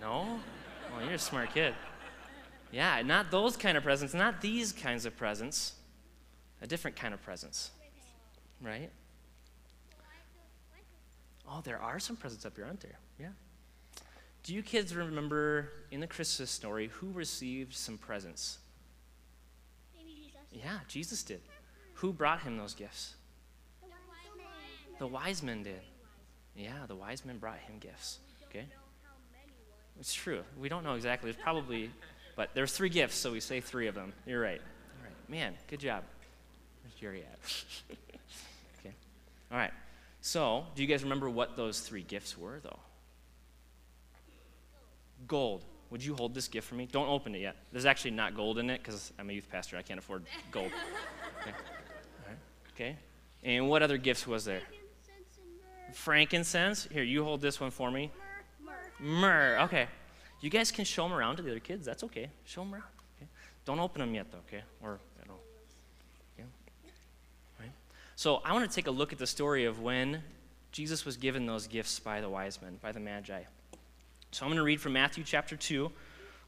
No? 0.00 0.40
Well, 0.92 1.04
you're 1.04 1.14
a 1.14 1.18
smart 1.18 1.52
kid. 1.52 1.74
Yeah, 2.72 3.02
not 3.02 3.30
those 3.30 3.56
kind 3.56 3.76
of 3.76 3.84
presents, 3.84 4.14
not 4.14 4.40
these 4.40 4.72
kinds 4.72 5.06
of 5.06 5.16
presents. 5.16 5.74
A 6.62 6.66
different 6.66 6.96
kind 6.96 7.14
of 7.14 7.22
presents. 7.22 7.70
Right? 8.62 8.90
Oh, 11.48 11.60
there 11.64 11.80
are 11.80 11.98
some 11.98 12.16
presents 12.16 12.44
up 12.44 12.56
here, 12.56 12.64
aren't 12.64 12.80
there? 12.80 12.98
Yeah. 13.20 13.28
Do 14.42 14.54
you 14.54 14.62
kids 14.62 14.94
remember 14.94 15.72
in 15.90 16.00
the 16.00 16.06
Christmas 16.06 16.50
story 16.50 16.88
who 16.88 17.10
received 17.12 17.74
some 17.74 17.98
presents? 17.98 18.58
Maybe 19.96 20.14
Jesus. 20.14 20.40
Yeah, 20.52 20.78
Jesus 20.88 21.22
did. 21.22 21.40
Who 21.94 22.12
brought 22.12 22.42
him 22.42 22.56
those 22.56 22.74
gifts? 22.74 23.14
The 23.80 23.88
wise 23.88 24.36
man. 24.36 24.46
The 24.98 25.06
wise 25.06 25.42
men 25.42 25.62
did. 25.62 25.80
Yeah, 26.56 26.86
the 26.86 26.96
wise 26.96 27.24
men 27.24 27.38
brought 27.38 27.58
him 27.58 27.78
gifts. 27.78 28.18
Okay? 28.48 28.60
know 28.60 28.86
how 29.02 29.14
many 29.32 29.52
wise. 29.70 29.85
It's 29.98 30.14
true. 30.14 30.42
We 30.58 30.68
don't 30.68 30.84
know 30.84 30.94
exactly. 30.94 31.30
There's 31.30 31.42
probably, 31.42 31.90
but 32.36 32.50
there's 32.54 32.72
three 32.72 32.88
gifts, 32.88 33.16
so 33.16 33.32
we 33.32 33.40
say 33.40 33.60
three 33.60 33.86
of 33.86 33.94
them. 33.94 34.12
You're 34.26 34.40
right. 34.40 34.60
All 34.60 35.04
right. 35.04 35.30
Man, 35.30 35.54
good 35.68 35.80
job. 35.80 36.04
Where's 36.82 36.94
Jerry 36.94 37.22
at? 37.22 37.38
okay. 38.80 38.94
All 39.50 39.58
right. 39.58 39.72
So, 40.20 40.66
do 40.74 40.82
you 40.82 40.88
guys 40.88 41.02
remember 41.02 41.30
what 41.30 41.56
those 41.56 41.80
three 41.80 42.02
gifts 42.02 42.36
were, 42.36 42.60
though? 42.62 42.78
Gold. 45.26 45.64
Would 45.90 46.04
you 46.04 46.14
hold 46.16 46.34
this 46.34 46.48
gift 46.48 46.66
for 46.66 46.74
me? 46.74 46.88
Don't 46.90 47.08
open 47.08 47.34
it 47.34 47.40
yet. 47.40 47.56
There's 47.70 47.86
actually 47.86 48.10
not 48.10 48.34
gold 48.34 48.58
in 48.58 48.68
it 48.70 48.82
because 48.82 49.12
I'm 49.18 49.30
a 49.30 49.32
youth 49.32 49.48
pastor. 49.50 49.76
I 49.76 49.82
can't 49.82 49.98
afford 49.98 50.24
gold. 50.50 50.72
Okay. 51.42 51.52
All 51.52 52.28
right. 52.28 52.38
Okay. 52.74 52.96
And 53.44 53.68
what 53.68 53.82
other 53.82 53.98
gifts 53.98 54.26
was 54.26 54.44
there? 54.44 54.62
Frankincense 54.62 55.38
and 55.38 55.54
myrrh. 55.54 55.94
Frankincense. 55.94 56.88
Here, 56.90 57.02
you 57.04 57.22
hold 57.22 57.40
this 57.40 57.60
one 57.60 57.70
for 57.70 57.90
me. 57.90 58.10
Okay. 59.02 59.88
You 60.40 60.50
guys 60.50 60.70
can 60.70 60.84
show 60.84 61.02
them 61.04 61.12
around 61.12 61.36
to 61.36 61.42
the 61.42 61.50
other 61.50 61.60
kids. 61.60 61.86
That's 61.86 62.04
okay. 62.04 62.28
Show 62.44 62.62
them 62.62 62.74
around. 62.74 62.84
Okay. 63.18 63.28
Don't 63.64 63.80
open 63.80 64.00
them 64.00 64.14
yet, 64.14 64.26
though. 64.30 64.38
Okay. 64.48 64.62
Or 64.82 64.98
you 65.22 65.28
know. 65.28 65.38
Yeah. 66.38 66.44
Right. 67.58 67.70
So 68.16 68.42
I 68.44 68.52
want 68.52 68.68
to 68.68 68.74
take 68.74 68.86
a 68.86 68.90
look 68.90 69.12
at 69.12 69.18
the 69.18 69.26
story 69.26 69.64
of 69.64 69.80
when 69.80 70.22
Jesus 70.72 71.04
was 71.04 71.16
given 71.16 71.46
those 71.46 71.66
gifts 71.66 71.98
by 71.98 72.20
the 72.20 72.28
wise 72.28 72.60
men, 72.60 72.78
by 72.82 72.92
the 72.92 73.00
Magi. 73.00 73.42
So 74.30 74.44
I'm 74.44 74.50
going 74.50 74.58
to 74.58 74.62
read 74.62 74.80
from 74.80 74.92
Matthew 74.92 75.24
chapter 75.24 75.56
two 75.56 75.90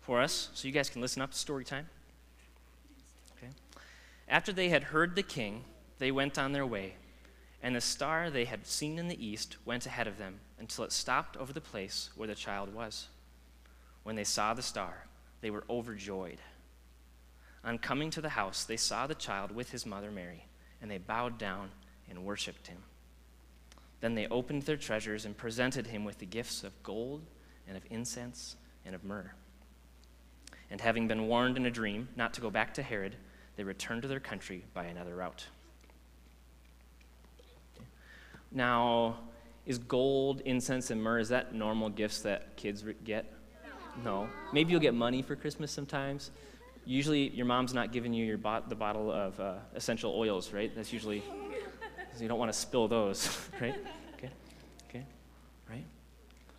for 0.03 0.21
us, 0.21 0.51
so 0.55 0.69
you 0.69 0.75
guys 0.75 0.91
can 0.91 1.01
listen 1.01 1.23
up. 1.23 1.31
To 1.33 1.39
story 1.39 1.65
time. 1.65 1.89
Okay. 3.37 3.53
After 4.29 4.53
they 4.53 4.69
had 4.69 4.85
heard 4.85 5.17
the 5.17 5.23
king, 5.23 5.65
they 5.99 6.11
went 6.11 6.39
on 6.39 6.53
their 6.53 6.67
way, 6.67 6.95
and 7.63 7.75
the 7.75 7.81
star 7.81 8.31
they 8.31 8.45
had 8.45 8.67
seen 8.67 8.99
in 8.99 9.09
the 9.09 9.27
east 9.27 9.57
went 9.65 9.87
ahead 9.87 10.07
of 10.07 10.19
them 10.19 10.41
until 10.59 10.85
it 10.85 10.93
stopped 10.93 11.37
over 11.37 11.53
the 11.53 11.61
place 11.61 12.11
where 12.17 12.29
the 12.29 12.35
child 12.35 12.75
was. 12.75 13.09
When 14.03 14.17
they 14.17 14.25
saw 14.25 14.55
the 14.55 14.63
star, 14.63 15.07
they 15.41 15.51
were 15.51 15.65
overjoyed. 15.69 16.39
On 17.65 17.79
coming 17.79 18.11
to 18.11 18.21
the 18.21 18.31
house, 18.31 18.65
they 18.65 18.77
saw 18.77 19.07
the 19.07 19.15
child 19.15 19.53
with 19.53 19.71
his 19.71 19.87
mother 19.87 20.11
Mary, 20.11 20.47
and 20.81 20.91
they 20.91 20.99
bowed 20.99 21.39
down 21.39 21.71
and 22.09 22.25
worshipped 22.25 22.69
him. 22.69 22.79
Then 24.01 24.15
they 24.15 24.29
opened 24.29 24.63
their 24.63 24.77
treasures 24.77 25.25
and 25.25 25.37
presented 25.37 25.89
him 25.89 26.05
with 26.05 26.19
the 26.19 26.27
gifts 26.27 26.63
of 26.63 26.83
gold 26.83 27.23
and 27.67 27.77
of 27.77 27.83
incense 27.91 28.57
and 28.85 28.95
of 28.95 29.05
myrrh. 29.05 29.33
And 30.71 30.81
having 30.81 31.09
been 31.09 31.27
warned 31.27 31.57
in 31.57 31.67
a 31.67 31.71
dream 31.71 32.09
not 32.17 32.35
to 32.35 32.41
go 32.41 32.51
back 32.51 32.75
to 32.75 32.83
Herod, 32.83 33.17
they 33.57 33.65
returned 33.65 34.03
to 34.03 34.09
their 34.09 34.21
country 34.21 34.65
by 34.73 34.85
another 34.85 35.17
route. 35.17 35.47
Now, 38.53 39.19
is 39.69 39.79
gold, 39.79 40.41
incense, 40.47 40.91
and 40.91 41.01
myrrh, 41.01 41.19
is 41.21 41.29
that 41.29 41.55
normal 41.55 41.91
gifts 41.91 42.23
that 42.23 42.57
kids 42.57 42.83
get? 43.05 43.31
No. 44.03 44.27
Maybe 44.53 44.73
you'll 44.73 44.81
get 44.81 44.95
money 44.95 45.21
for 45.21 45.37
Christmas 45.37 45.71
sometimes. 45.71 46.31
Usually, 46.87 47.29
your 47.29 47.45
mom's 47.45 47.75
not 47.75 47.93
giving 47.93 48.15
you 48.15 48.25
your 48.25 48.39
bot- 48.39 48.71
the 48.71 48.75
bottle 48.75 49.13
of 49.13 49.39
uh, 49.39 49.57
essential 49.75 50.15
oils, 50.17 50.55
right? 50.55 50.75
That's 50.75 50.91
usually, 50.91 51.23
you 52.19 52.29
don't 52.29 52.39
want 52.39 52.51
to 52.51 52.59
spill 52.59 52.89
those, 52.89 53.29
right? 53.61 53.75
Okay, 54.17 54.31
okay, 54.89 55.05
right? 55.69 55.85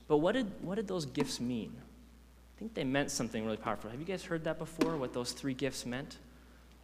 But 0.08 0.18
what 0.18 0.34
did, 0.34 0.52
what 0.62 0.76
did 0.76 0.88
those 0.88 1.06
gifts 1.06 1.40
mean? 1.40 1.74
I 1.76 2.60
think 2.60 2.76
they 2.76 2.84
meant 2.84 3.10
something 3.10 3.44
really 3.44 3.58
powerful. 3.58 3.90
Have 3.90 4.00
you 4.00 4.06
guys 4.06 4.24
heard 4.24 4.44
that 4.44 4.60
before, 4.60 4.98
what 4.98 5.14
those 5.14 5.32
three 5.32 5.56
gifts 5.56 5.84
meant? 5.84 6.18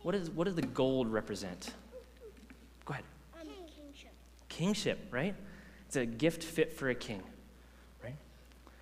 What, 0.02 0.16
is, 0.16 0.32
what 0.32 0.46
does 0.46 0.56
the 0.56 0.64
gold 0.64 1.08
represent? 1.08 1.72
Go 2.86 2.94
ahead 2.94 3.04
Um, 3.40 3.48
kingship. 3.68 4.12
kingship, 4.50 5.00
right? 5.12 5.36
It's 5.96 6.02
a 6.02 6.06
gift 6.06 6.44
fit 6.44 6.74
for 6.74 6.90
a 6.90 6.96
king, 6.96 7.24
right? 8.04 8.18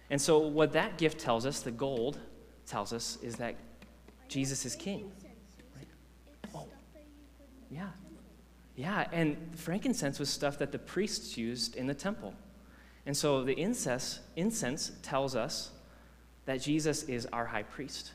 And 0.09 0.19
so, 0.19 0.39
what 0.39 0.73
that 0.73 0.97
gift 0.97 1.19
tells 1.19 1.45
us, 1.45 1.59
the 1.59 1.69
gold 1.69 2.17
tells 2.65 2.91
us, 2.91 3.19
is 3.21 3.35
that 3.35 3.53
Jesus 4.27 4.65
is 4.65 4.75
king. 4.75 5.11
Right? 5.75 5.87
Oh. 6.55 6.65
Yeah. 7.69 7.89
Yeah, 8.75 9.05
and 9.11 9.37
frankincense 9.53 10.17
was 10.17 10.27
stuff 10.27 10.57
that 10.57 10.71
the 10.71 10.79
priests 10.79 11.37
used 11.37 11.75
in 11.75 11.85
the 11.85 11.93
temple. 11.93 12.33
And 13.05 13.15
so 13.15 13.43
the 13.43 13.53
incense, 13.53 14.19
incense 14.35 14.91
tells 15.03 15.35
us 15.35 15.69
that 16.45 16.63
Jesus 16.63 17.03
is 17.03 17.27
our 17.27 17.45
high 17.45 17.61
priest. 17.61 18.13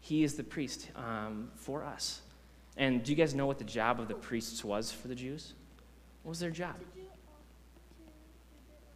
He 0.00 0.22
is 0.22 0.34
the 0.34 0.44
priest 0.44 0.90
um, 0.96 1.50
for 1.54 1.82
us. 1.82 2.20
And 2.76 3.02
do 3.02 3.10
you 3.10 3.16
guys 3.16 3.34
know 3.34 3.46
what 3.46 3.56
the 3.56 3.64
job 3.64 4.00
of 4.00 4.08
the 4.08 4.14
priests 4.14 4.62
was 4.62 4.92
for 4.92 5.08
the 5.08 5.14
Jews? 5.14 5.54
What 6.24 6.30
was 6.30 6.40
their 6.40 6.50
job? 6.50 6.74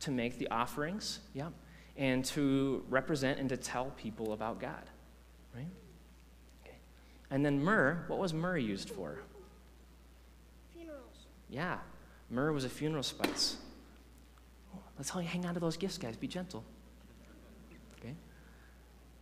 To 0.01 0.11
make 0.11 0.39
the 0.39 0.49
offerings, 0.49 1.21
yeah, 1.35 1.49
and 1.97 2.25
to 2.27 2.83
represent 2.89 3.39
and 3.39 3.49
to 3.51 3.57
tell 3.57 3.93
people 3.97 4.33
about 4.33 4.59
God, 4.59 4.89
right? 5.55 5.67
Okay. 6.65 6.77
And 7.31 7.45
then 7.45 7.63
myrrh, 7.63 8.05
what 8.09 8.19
was 8.19 8.33
myrrh 8.33 8.57
used 8.57 8.89
for? 8.89 9.19
Funerals. 10.73 11.27
Yeah, 11.51 11.79
myrrh 12.31 12.53
was 12.53 12.65
a 12.65 12.71
funeral 12.71 13.03
spice. 13.03 13.57
Let's 14.97 15.15
all 15.15 15.23
hang 15.23 15.47
on 15.47 15.55
to 15.55 15.61
those 15.61 15.77
gifts, 15.77 15.99
guys. 15.99 16.17
Be 16.17 16.29
gentle. 16.29 16.65
Okay? 17.99 18.15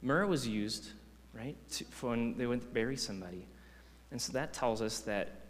Myrrh 0.03 0.27
was 0.27 0.47
used, 0.47 0.91
right, 1.33 1.57
to, 1.71 1.85
for 1.85 2.11
when 2.11 2.37
they 2.37 2.47
went 2.47 2.63
to 2.63 2.69
bury 2.69 2.97
somebody. 2.97 3.47
And 4.11 4.21
so 4.21 4.33
that 4.33 4.53
tells 4.53 4.83
us 4.83 5.01
that, 5.01 5.41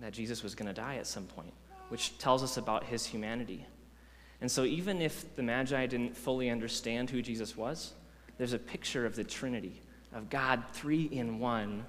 that 0.00 0.12
Jesus 0.12 0.42
was 0.42 0.54
going 0.54 0.68
to 0.68 0.72
die 0.72 0.96
at 0.96 1.06
some 1.06 1.24
point, 1.24 1.52
which 1.88 2.16
tells 2.18 2.42
us 2.42 2.56
about 2.56 2.84
his 2.84 3.04
humanity. 3.04 3.66
And 4.40 4.50
so 4.50 4.64
even 4.64 5.00
if 5.00 5.34
the 5.36 5.42
Magi 5.42 5.86
didn't 5.86 6.16
fully 6.16 6.50
understand 6.50 7.10
who 7.10 7.22
Jesus 7.22 7.56
was, 7.56 7.92
there's 8.36 8.52
a 8.52 8.58
picture 8.58 9.06
of 9.06 9.16
the 9.16 9.24
Trinity, 9.24 9.80
of 10.12 10.28
God 10.28 10.62
three 10.72 11.04
in 11.04 11.38
one, 11.38 11.84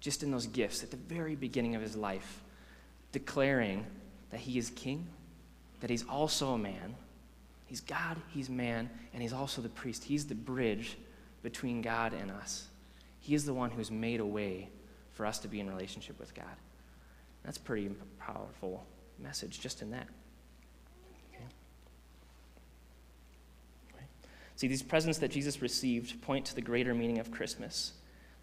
just 0.00 0.22
in 0.22 0.30
those 0.30 0.46
gifts 0.46 0.82
at 0.82 0.90
the 0.90 0.96
very 0.96 1.34
beginning 1.34 1.74
of 1.74 1.82
his 1.82 1.96
life, 1.96 2.42
declaring 3.12 3.86
that 4.30 4.40
he 4.40 4.58
is 4.58 4.70
king, 4.70 5.06
that 5.80 5.90
he's 5.90 6.06
also 6.08 6.52
a 6.52 6.58
man. 6.58 6.94
He's 7.66 7.80
God, 7.80 8.16
he's 8.32 8.48
man, 8.48 8.90
and 9.12 9.22
he's 9.22 9.32
also 9.32 9.62
the 9.62 9.68
priest. 9.68 10.04
He's 10.04 10.26
the 10.26 10.34
bridge 10.34 10.96
between 11.42 11.82
God 11.82 12.12
and 12.12 12.30
us. 12.30 12.68
He 13.20 13.34
is 13.34 13.44
the 13.44 13.54
one 13.54 13.70
who's 13.70 13.90
made 13.90 14.20
a 14.20 14.26
way 14.26 14.68
for 15.12 15.26
us 15.26 15.38
to 15.40 15.48
be 15.48 15.60
in 15.60 15.68
relationship 15.68 16.18
with 16.20 16.34
God. 16.34 16.44
That's 17.44 17.56
a 17.56 17.60
pretty 17.60 17.90
powerful 18.18 18.84
message 19.18 19.60
just 19.60 19.82
in 19.82 19.90
that. 19.90 20.06
Okay. 21.32 21.44
Right. 23.94 24.08
See, 24.56 24.68
these 24.68 24.82
presents 24.82 25.18
that 25.18 25.30
Jesus 25.30 25.62
received 25.62 26.20
point 26.22 26.46
to 26.46 26.54
the 26.54 26.62
greater 26.62 26.94
meaning 26.94 27.18
of 27.18 27.30
Christmas. 27.30 27.92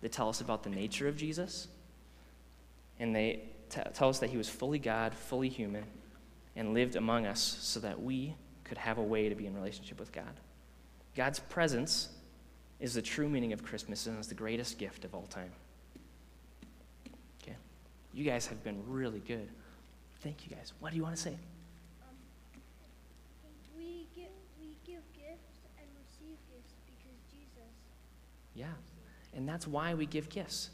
They 0.01 0.07
tell 0.07 0.29
us 0.29 0.41
about 0.41 0.63
the 0.63 0.69
nature 0.69 1.07
of 1.07 1.17
Jesus, 1.17 1.67
and 2.99 3.15
they 3.15 3.43
t- 3.69 3.81
tell 3.93 4.09
us 4.09 4.19
that 4.19 4.29
he 4.29 4.37
was 4.37 4.49
fully 4.49 4.79
God, 4.79 5.13
fully 5.13 5.49
human, 5.49 5.85
and 6.55 6.73
lived 6.73 6.95
among 6.95 7.25
us 7.25 7.41
so 7.41 7.79
that 7.79 8.01
we 8.01 8.35
could 8.63 8.77
have 8.77 8.97
a 8.97 9.03
way 9.03 9.29
to 9.29 9.35
be 9.35 9.47
in 9.47 9.55
relationship 9.55 9.99
with 9.99 10.11
God. 10.11 10.39
God's 11.15 11.39
presence 11.39 12.09
is 12.79 12.93
the 12.93 13.01
true 13.01 13.29
meaning 13.29 13.53
of 13.53 13.63
Christmas 13.63 14.07
and 14.07 14.19
is 14.19 14.27
the 14.27 14.35
greatest 14.35 14.77
gift 14.77 15.05
of 15.05 15.13
all 15.15 15.27
time. 15.27 15.51
Okay? 17.41 17.55
You 18.13 18.23
guys 18.23 18.47
have 18.47 18.63
been 18.63 18.81
really 18.87 19.19
good. 19.19 19.47
Thank 20.21 20.45
you 20.45 20.55
guys. 20.55 20.73
What 20.79 20.91
do 20.91 20.97
you 20.97 21.03
want 21.03 21.15
to 21.15 21.21
say? 21.21 21.37
Um, 22.01 22.15
we 23.77 24.07
give 24.15 24.31
we 24.59 24.77
give 24.85 25.03
gifts 25.13 25.53
and 25.77 25.87
receive 25.95 26.37
gifts 26.49 26.73
because 26.87 27.19
Jesus. 27.31 27.71
Yeah. 28.55 28.65
And 29.35 29.47
that's 29.47 29.67
why 29.67 29.93
we 29.93 30.05
give 30.05 30.29
gifts. 30.29 30.69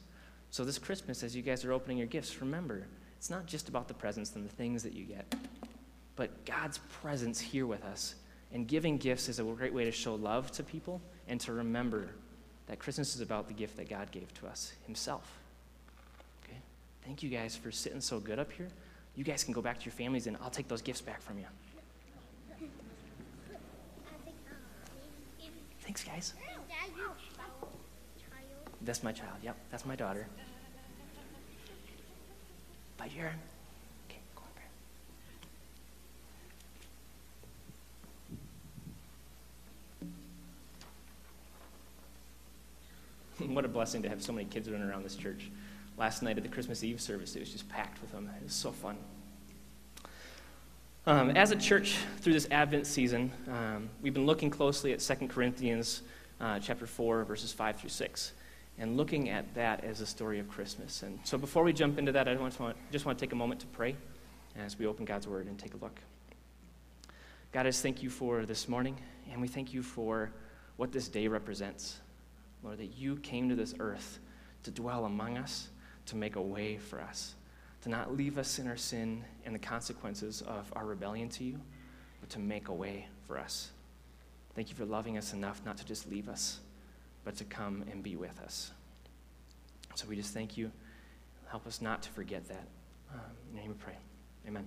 So 0.52 0.66
this 0.66 0.78
Christmas, 0.78 1.24
as 1.24 1.36
you 1.36 1.42
guys 1.42 1.64
are 1.64 1.72
opening 1.72 1.98
your 1.98 2.08
gifts, 2.08 2.42
remember, 2.42 2.88
it's 3.18 3.30
not 3.30 3.46
just 3.46 3.70
about 3.70 3.88
the 3.88 3.94
presents 3.94 4.36
and 4.36 4.46
the 4.46 4.54
things 4.54 4.84
that 4.84 4.94
you 4.94 5.06
get, 5.06 5.36
but 6.16 6.46
God's 6.46 6.80
presence 7.02 7.40
here 7.40 7.68
with 7.68 7.84
us. 7.84 8.16
And 8.52 8.68
giving 8.68 8.98
gifts 8.98 9.30
is 9.30 9.40
a 9.40 9.44
great 9.44 9.74
way 9.74 9.86
to 9.86 9.92
show 9.92 10.16
love 10.16 10.52
to 10.54 10.64
people 10.64 11.02
and 11.28 11.40
to 11.42 11.54
remember 11.54 12.10
that 12.68 12.80
Christmas 12.80 13.16
is 13.16 13.22
about 13.22 13.48
the 13.48 13.54
gift 13.54 13.78
that 13.78 13.90
God 13.90 14.12
gave 14.12 14.34
to 14.36 14.48
us 14.48 14.74
Himself. 14.86 15.40
Okay? 16.44 16.58
Thank 17.04 17.22
you 17.24 17.30
guys 17.30 17.56
for 17.56 17.72
sitting 17.72 18.02
so 18.02 18.20
good 18.20 18.40
up 18.40 18.52
here. 18.52 18.68
You 19.16 19.24
guys 19.24 19.44
can 19.44 19.54
go 19.54 19.62
back 19.62 19.80
to 19.80 19.86
your 19.86 19.92
families 19.92 20.28
and 20.28 20.38
I'll 20.42 20.50
take 20.50 20.68
those 20.68 20.82
gifts 20.82 21.02
back 21.02 21.22
from 21.22 21.38
you. 21.40 21.46
Um, 21.46 22.70
Thanks, 25.82 26.04
guys. 26.04 26.34
Dad, 26.68 26.90
your 26.96 27.08
child. 27.08 27.70
Child. 28.18 28.69
That's 28.82 29.04
my 29.04 29.12
child. 29.12 29.36
Yep, 29.44 29.58
that's 29.72 29.86
my 29.86 29.96
daughter. 29.96 30.28
Bye, 32.98 33.08
Jaron. 33.08 33.34
Okay, 34.08 34.20
go 34.36 34.42
on, 34.42 34.50
Graham. 43.40 43.54
what 43.56 43.66
a 43.66 43.68
blessing 43.68 44.02
to 44.04 44.10
have 44.10 44.22
so 44.22 44.34
many 44.34 44.46
kids 44.46 44.70
running 44.70 44.88
around 44.88 45.04
this 45.04 45.16
church. 45.16 45.50
Last 45.98 46.24
night 46.24 46.38
at 46.38 46.44
the 46.44 46.50
Christmas 46.50 46.84
Eve 46.84 47.02
service, 47.02 47.36
it 47.36 47.40
was 47.40 47.52
just 47.52 47.68
packed 47.70 48.02
with 48.02 48.12
them. 48.12 48.30
It 48.38 48.44
was 48.44 48.54
so 48.54 48.72
fun. 48.72 48.98
Um, 51.06 51.32
as 51.32 51.52
a 51.52 51.56
church, 51.56 51.98
through 52.20 52.34
this 52.34 52.48
Advent 52.52 52.86
season, 52.86 53.32
um, 53.48 53.90
we've 54.02 54.14
been 54.14 54.26
looking 54.26 54.50
closely 54.50 54.94
at 54.94 55.00
2 55.00 55.28
Corinthians 55.28 56.04
uh, 56.40 56.60
chapter 56.60 56.86
4, 56.86 57.24
verses 57.24 57.52
5 57.52 57.78
through 57.78 57.90
6, 57.90 58.34
and 58.80 58.96
looking 58.96 59.30
at 59.30 59.54
that 59.54 59.84
as 59.84 60.02
a 60.02 60.06
story 60.06 60.40
of 60.40 60.48
Christmas. 60.48 61.04
And 61.04 61.20
so 61.24 61.38
before 61.38 61.64
we 61.64 61.74
jump 61.74 62.00
into 62.00 62.14
that, 62.14 62.28
I 62.28 62.34
just 62.34 62.60
want, 62.60 62.78
just 62.92 63.06
want 63.06 63.20
to 63.20 63.26
take 63.26 63.34
a 63.34 63.36
moment 63.36 63.60
to 63.62 63.68
pray 63.68 63.96
as 64.58 64.80
we 64.80 64.88
open 64.88 65.06
God's 65.06 65.28
Word 65.28 65.48
and 65.48 65.60
take 65.60 65.74
a 65.74 65.78
look. 65.78 66.00
God, 67.52 67.66
I 67.66 67.70
just 67.70 67.84
thank 67.84 68.02
you 68.02 68.10
for 68.10 68.46
this 68.46 68.70
morning, 68.70 68.98
and 69.32 69.42
we 69.42 69.48
thank 69.48 69.74
you 69.74 69.84
for 69.84 70.32
what 70.78 70.92
this 70.92 71.08
day 71.08 71.28
represents. 71.28 72.00
Lord, 72.64 72.78
that 72.78 72.98
you 72.98 73.18
came 73.18 73.50
to 73.50 73.56
this 73.56 73.74
earth 73.80 74.20
to 74.64 74.72
dwell 74.72 75.06
among 75.06 75.38
us, 75.38 75.70
to 76.08 76.16
make 76.16 76.36
a 76.36 76.42
way 76.42 76.78
for 76.78 77.02
us, 77.02 77.36
to 77.82 77.90
not 77.90 78.16
leave 78.16 78.38
us 78.38 78.60
in 78.60 78.68
our 78.68 78.78
sin 78.78 79.24
and 79.46 79.54
the 79.54 79.60
consequences 79.60 80.42
of 80.42 80.72
our 80.76 80.86
rebellion 80.86 81.28
to 81.30 81.44
you, 81.44 81.60
but 82.22 82.30
to 82.30 82.40
make 82.40 82.68
a 82.68 82.74
way 82.74 83.08
for 83.26 83.38
us. 83.38 83.72
Thank 84.56 84.70
you 84.70 84.76
for 84.76 84.86
loving 84.86 85.18
us 85.18 85.34
enough 85.34 85.62
not 85.66 85.78
to 85.78 85.86
just 85.86 86.10
leave 86.10 86.30
us, 86.30 86.60
but 87.24 87.36
to 87.38 87.44
come 87.44 87.84
and 87.92 88.02
be 88.02 88.16
with 88.16 88.40
us. 88.42 88.72
So 89.96 90.08
we 90.08 90.16
just 90.16 90.34
thank 90.34 90.58
you. 90.58 90.72
Help 91.48 91.68
us 91.68 91.82
not 91.82 92.02
to 92.04 92.10
forget 92.12 92.48
that. 92.48 92.68
Um, 93.12 93.20
in 93.50 93.56
your 93.56 93.64
name 93.64 93.72
we 93.72 93.84
pray. 93.84 93.98
Amen. 94.48 94.66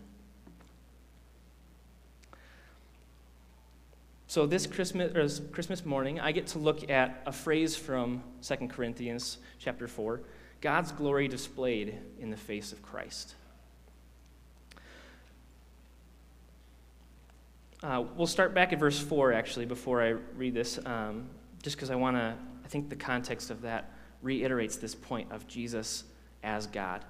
So 4.33 4.47
this 4.47 4.67
Christmas, 4.67 5.43
Christmas 5.53 5.85
morning, 5.85 6.19
I 6.19 6.33
get 6.33 6.47
to 6.49 6.59
look 6.59 6.91
at 6.91 7.23
a 7.27 7.33
phrase 7.33 7.77
from 7.77 8.23
2 8.43 8.69
Corinthians 8.69 9.37
chapter 9.59 9.87
4, 9.87 10.23
God's 10.63 10.91
glory 10.91 11.29
displayed 11.29 11.99
in 12.19 12.31
the 12.31 12.37
face 12.37 12.73
of 12.73 12.83
Christ. 12.83 13.35
Uh, 17.83 18.05
we'll 18.17 18.27
start 18.27 18.55
back 18.55 18.73
at 18.73 18.79
verse 18.79 18.99
4, 18.99 19.33
actually, 19.33 19.67
before 19.67 20.01
I 20.01 20.11
read 20.37 20.55
this, 20.55 20.79
um, 20.87 21.29
just 21.63 21.77
because 21.77 21.91
I 21.91 21.95
want 21.95 22.17
to, 22.17 22.35
I 22.65 22.69
think 22.69 22.91
the 22.91 22.97
context 22.97 23.51
of 23.51 23.63
that 23.63 23.91
reiterates 24.21 24.77
this 24.77 24.95
point 24.95 25.31
of 25.33 25.47
Jesus 25.47 26.05
as 26.43 26.67
God. 26.67 27.05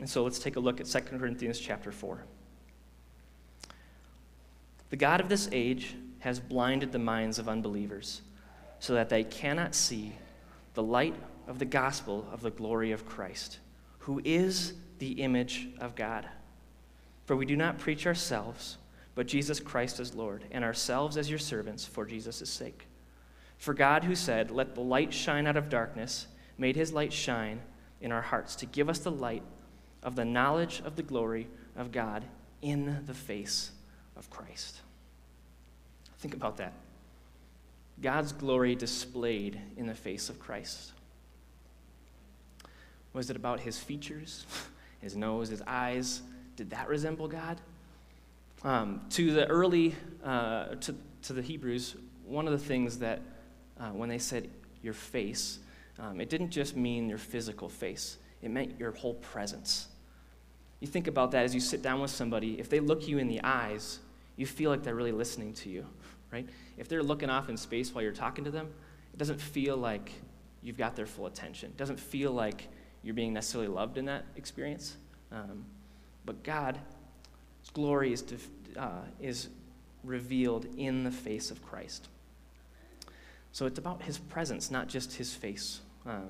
And 0.00 0.08
so 0.08 0.24
let's 0.24 0.38
take 0.38 0.56
a 0.56 0.60
look 0.60 0.80
at 0.80 0.86
2 0.86 1.00
Corinthians 1.00 1.58
chapter 1.60 1.92
4. 1.92 2.24
The 4.90 4.96
God 4.96 5.20
of 5.20 5.28
this 5.28 5.48
age 5.52 5.94
has 6.20 6.40
blinded 6.40 6.92
the 6.92 6.98
minds 6.98 7.38
of 7.38 7.48
unbelievers 7.48 8.22
so 8.78 8.94
that 8.94 9.08
they 9.08 9.24
cannot 9.24 9.74
see 9.74 10.12
the 10.74 10.82
light 10.82 11.14
of 11.46 11.58
the 11.58 11.64
gospel 11.64 12.26
of 12.32 12.40
the 12.40 12.50
glory 12.50 12.92
of 12.92 13.06
Christ, 13.06 13.58
who 14.00 14.20
is 14.24 14.74
the 14.98 15.12
image 15.12 15.68
of 15.80 15.94
God. 15.94 16.26
For 17.26 17.36
we 17.36 17.46
do 17.46 17.56
not 17.56 17.78
preach 17.78 18.06
ourselves, 18.06 18.78
but 19.14 19.26
Jesus 19.26 19.60
Christ 19.60 20.00
as 20.00 20.14
Lord, 20.14 20.44
and 20.50 20.64
ourselves 20.64 21.16
as 21.16 21.30
your 21.30 21.38
servants 21.38 21.84
for 21.84 22.04
Jesus' 22.04 22.48
sake. 22.50 22.86
For 23.64 23.72
God, 23.72 24.04
who 24.04 24.14
said, 24.14 24.50
Let 24.50 24.74
the 24.74 24.82
light 24.82 25.14
shine 25.14 25.46
out 25.46 25.56
of 25.56 25.70
darkness, 25.70 26.26
made 26.58 26.76
his 26.76 26.92
light 26.92 27.14
shine 27.14 27.62
in 27.98 28.12
our 28.12 28.20
hearts 28.20 28.56
to 28.56 28.66
give 28.66 28.90
us 28.90 28.98
the 28.98 29.10
light 29.10 29.42
of 30.02 30.16
the 30.16 30.24
knowledge 30.26 30.82
of 30.84 30.96
the 30.96 31.02
glory 31.02 31.48
of 31.74 31.90
God 31.90 32.26
in 32.60 33.02
the 33.06 33.14
face 33.14 33.70
of 34.18 34.28
Christ. 34.28 34.82
Think 36.18 36.34
about 36.34 36.58
that. 36.58 36.74
God's 38.02 38.32
glory 38.32 38.74
displayed 38.74 39.58
in 39.78 39.86
the 39.86 39.94
face 39.94 40.28
of 40.28 40.38
Christ. 40.38 40.92
Was 43.14 43.30
it 43.30 43.36
about 43.36 43.60
his 43.60 43.78
features, 43.78 44.44
his 45.00 45.16
nose, 45.16 45.48
his 45.48 45.62
eyes? 45.66 46.20
Did 46.56 46.68
that 46.68 46.86
resemble 46.86 47.28
God? 47.28 47.58
Um, 48.62 49.00
to 49.12 49.32
the 49.32 49.46
early, 49.46 49.94
uh, 50.22 50.74
to, 50.82 50.94
to 51.22 51.32
the 51.32 51.40
Hebrews, 51.40 51.96
one 52.26 52.46
of 52.46 52.52
the 52.52 52.58
things 52.58 52.98
that 52.98 53.22
uh, 53.78 53.90
when 53.90 54.08
they 54.08 54.18
said 54.18 54.48
your 54.82 54.94
face, 54.94 55.58
um, 55.98 56.20
it 56.20 56.28
didn't 56.28 56.50
just 56.50 56.76
mean 56.76 57.08
your 57.08 57.18
physical 57.18 57.68
face, 57.68 58.18
it 58.42 58.50
meant 58.50 58.78
your 58.78 58.92
whole 58.92 59.14
presence. 59.14 59.88
You 60.80 60.88
think 60.88 61.06
about 61.06 61.30
that 61.30 61.44
as 61.44 61.54
you 61.54 61.60
sit 61.60 61.82
down 61.82 62.00
with 62.00 62.10
somebody, 62.10 62.58
if 62.60 62.68
they 62.68 62.80
look 62.80 63.08
you 63.08 63.18
in 63.18 63.28
the 63.28 63.40
eyes, 63.42 64.00
You 64.36 64.46
feel 64.46 64.70
like 64.70 64.82
they're 64.82 64.94
really 64.94 65.12
listening 65.12 65.52
to 65.54 65.68
you, 65.68 65.86
right? 66.32 66.48
If 66.76 66.88
they're 66.88 67.02
looking 67.02 67.30
off 67.30 67.48
in 67.48 67.56
space 67.56 67.94
while 67.94 68.02
you're 68.02 68.12
talking 68.12 68.44
to 68.44 68.50
them, 68.50 68.68
it 69.12 69.18
doesn't 69.18 69.40
feel 69.40 69.76
like 69.76 70.12
you've 70.62 70.76
got 70.76 70.96
their 70.96 71.06
full 71.06 71.26
attention. 71.26 71.70
It 71.70 71.76
doesn't 71.76 72.00
feel 72.00 72.32
like 72.32 72.68
you're 73.02 73.14
being 73.14 73.32
necessarily 73.32 73.68
loved 73.68 73.96
in 73.96 74.06
that 74.06 74.24
experience. 74.36 74.96
Um, 75.30 75.64
but 76.24 76.42
God's 76.42 76.78
glory 77.72 78.12
is, 78.12 78.22
def- 78.22 78.48
uh, 78.76 79.02
is 79.20 79.48
revealed 80.02 80.66
in 80.76 81.04
the 81.04 81.10
face 81.10 81.50
of 81.50 81.62
Christ. 81.62 82.08
So 83.54 83.66
it's 83.66 83.78
about 83.78 84.02
his 84.02 84.18
presence, 84.18 84.72
not 84.72 84.88
just 84.88 85.14
his 85.14 85.32
face. 85.32 85.80
Um, 86.04 86.26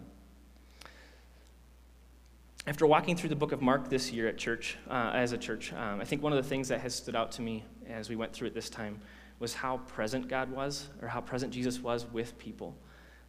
after 2.67 2.87
walking 2.87 3.17
through 3.17 3.31
the 3.31 3.35
book 3.35 3.51
of 3.51 3.63
Mark 3.63 3.89
this 3.89 4.13
year 4.13 4.29
at 4.29 4.37
church, 4.37 4.77
uh, 4.91 5.11
as 5.15 5.33
a 5.33 5.39
church, 5.39 5.73
um, 5.73 6.03
I 6.03 6.05
think 6.05 6.23
one 6.23 6.35
of 6.35 6.43
the 6.43 6.47
things 6.47 6.69
that 6.69 6.83
has 6.83 6.95
stood 6.95 7.17
out 7.17 7.33
to 7.33 7.43
me 7.43 7.65
as 7.89 8.11
we 8.11 8.15
went 8.15 8.35
through 8.35 8.49
it 8.49 8.55
this 8.55 8.69
time 8.69 9.01
was 9.39 9.55
how 9.55 9.79
present 9.79 10.29
God 10.29 10.51
was, 10.51 10.89
or 11.01 11.09
how 11.09 11.23
present 11.23 11.51
Jesus 11.51 11.81
was 11.81 12.05
with 12.13 12.37
people. 12.39 12.77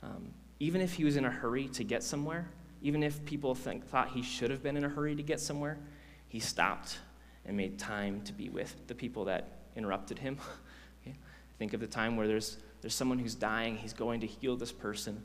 Um, 0.03 0.33
even 0.59 0.81
if 0.81 0.91
he 0.91 1.05
was 1.05 1.15
in 1.15 1.23
a 1.23 1.31
hurry 1.31 1.69
to 1.69 1.85
get 1.85 2.03
somewhere, 2.03 2.49
even 2.81 3.01
if 3.01 3.23
people 3.23 3.55
think, 3.55 3.87
thought 3.87 4.09
he 4.09 4.21
should 4.21 4.51
have 4.51 4.61
been 4.61 4.75
in 4.75 4.83
a 4.83 4.89
hurry 4.89 5.15
to 5.15 5.23
get 5.23 5.39
somewhere, 5.39 5.77
he 6.27 6.41
stopped 6.41 6.99
and 7.45 7.55
made 7.55 7.79
time 7.79 8.19
to 8.23 8.33
be 8.33 8.49
with 8.49 8.75
the 8.87 8.95
people 8.95 9.23
that 9.23 9.59
interrupted 9.77 10.19
him. 10.19 10.37
okay? 11.01 11.15
Think 11.59 11.71
of 11.71 11.79
the 11.79 11.87
time 11.87 12.17
where 12.17 12.27
there's, 12.27 12.57
there's 12.85 12.93
someone 12.93 13.17
who's 13.17 13.33
dying, 13.33 13.77
he's 13.77 13.93
going 13.93 14.19
to 14.19 14.27
heal 14.27 14.55
this 14.55 14.71
person, 14.71 15.19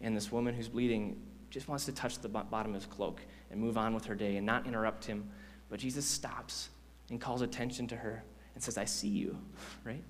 and 0.00 0.16
this 0.16 0.30
woman 0.30 0.54
who's 0.54 0.68
bleeding 0.68 1.20
just 1.50 1.66
wants 1.66 1.84
to 1.86 1.92
touch 1.92 2.20
the 2.20 2.28
bottom 2.28 2.72
of 2.72 2.80
his 2.80 2.86
cloak 2.86 3.20
and 3.50 3.60
move 3.60 3.76
on 3.76 3.94
with 3.94 4.04
her 4.04 4.14
day 4.14 4.36
and 4.36 4.46
not 4.46 4.64
interrupt 4.64 5.06
him. 5.06 5.28
But 5.68 5.80
Jesus 5.80 6.06
stops 6.06 6.68
and 7.10 7.20
calls 7.20 7.42
attention 7.42 7.88
to 7.88 7.96
her 7.96 8.22
and 8.54 8.62
says, 8.62 8.78
I 8.78 8.84
see 8.84 9.08
you, 9.08 9.36
right? 9.84 10.04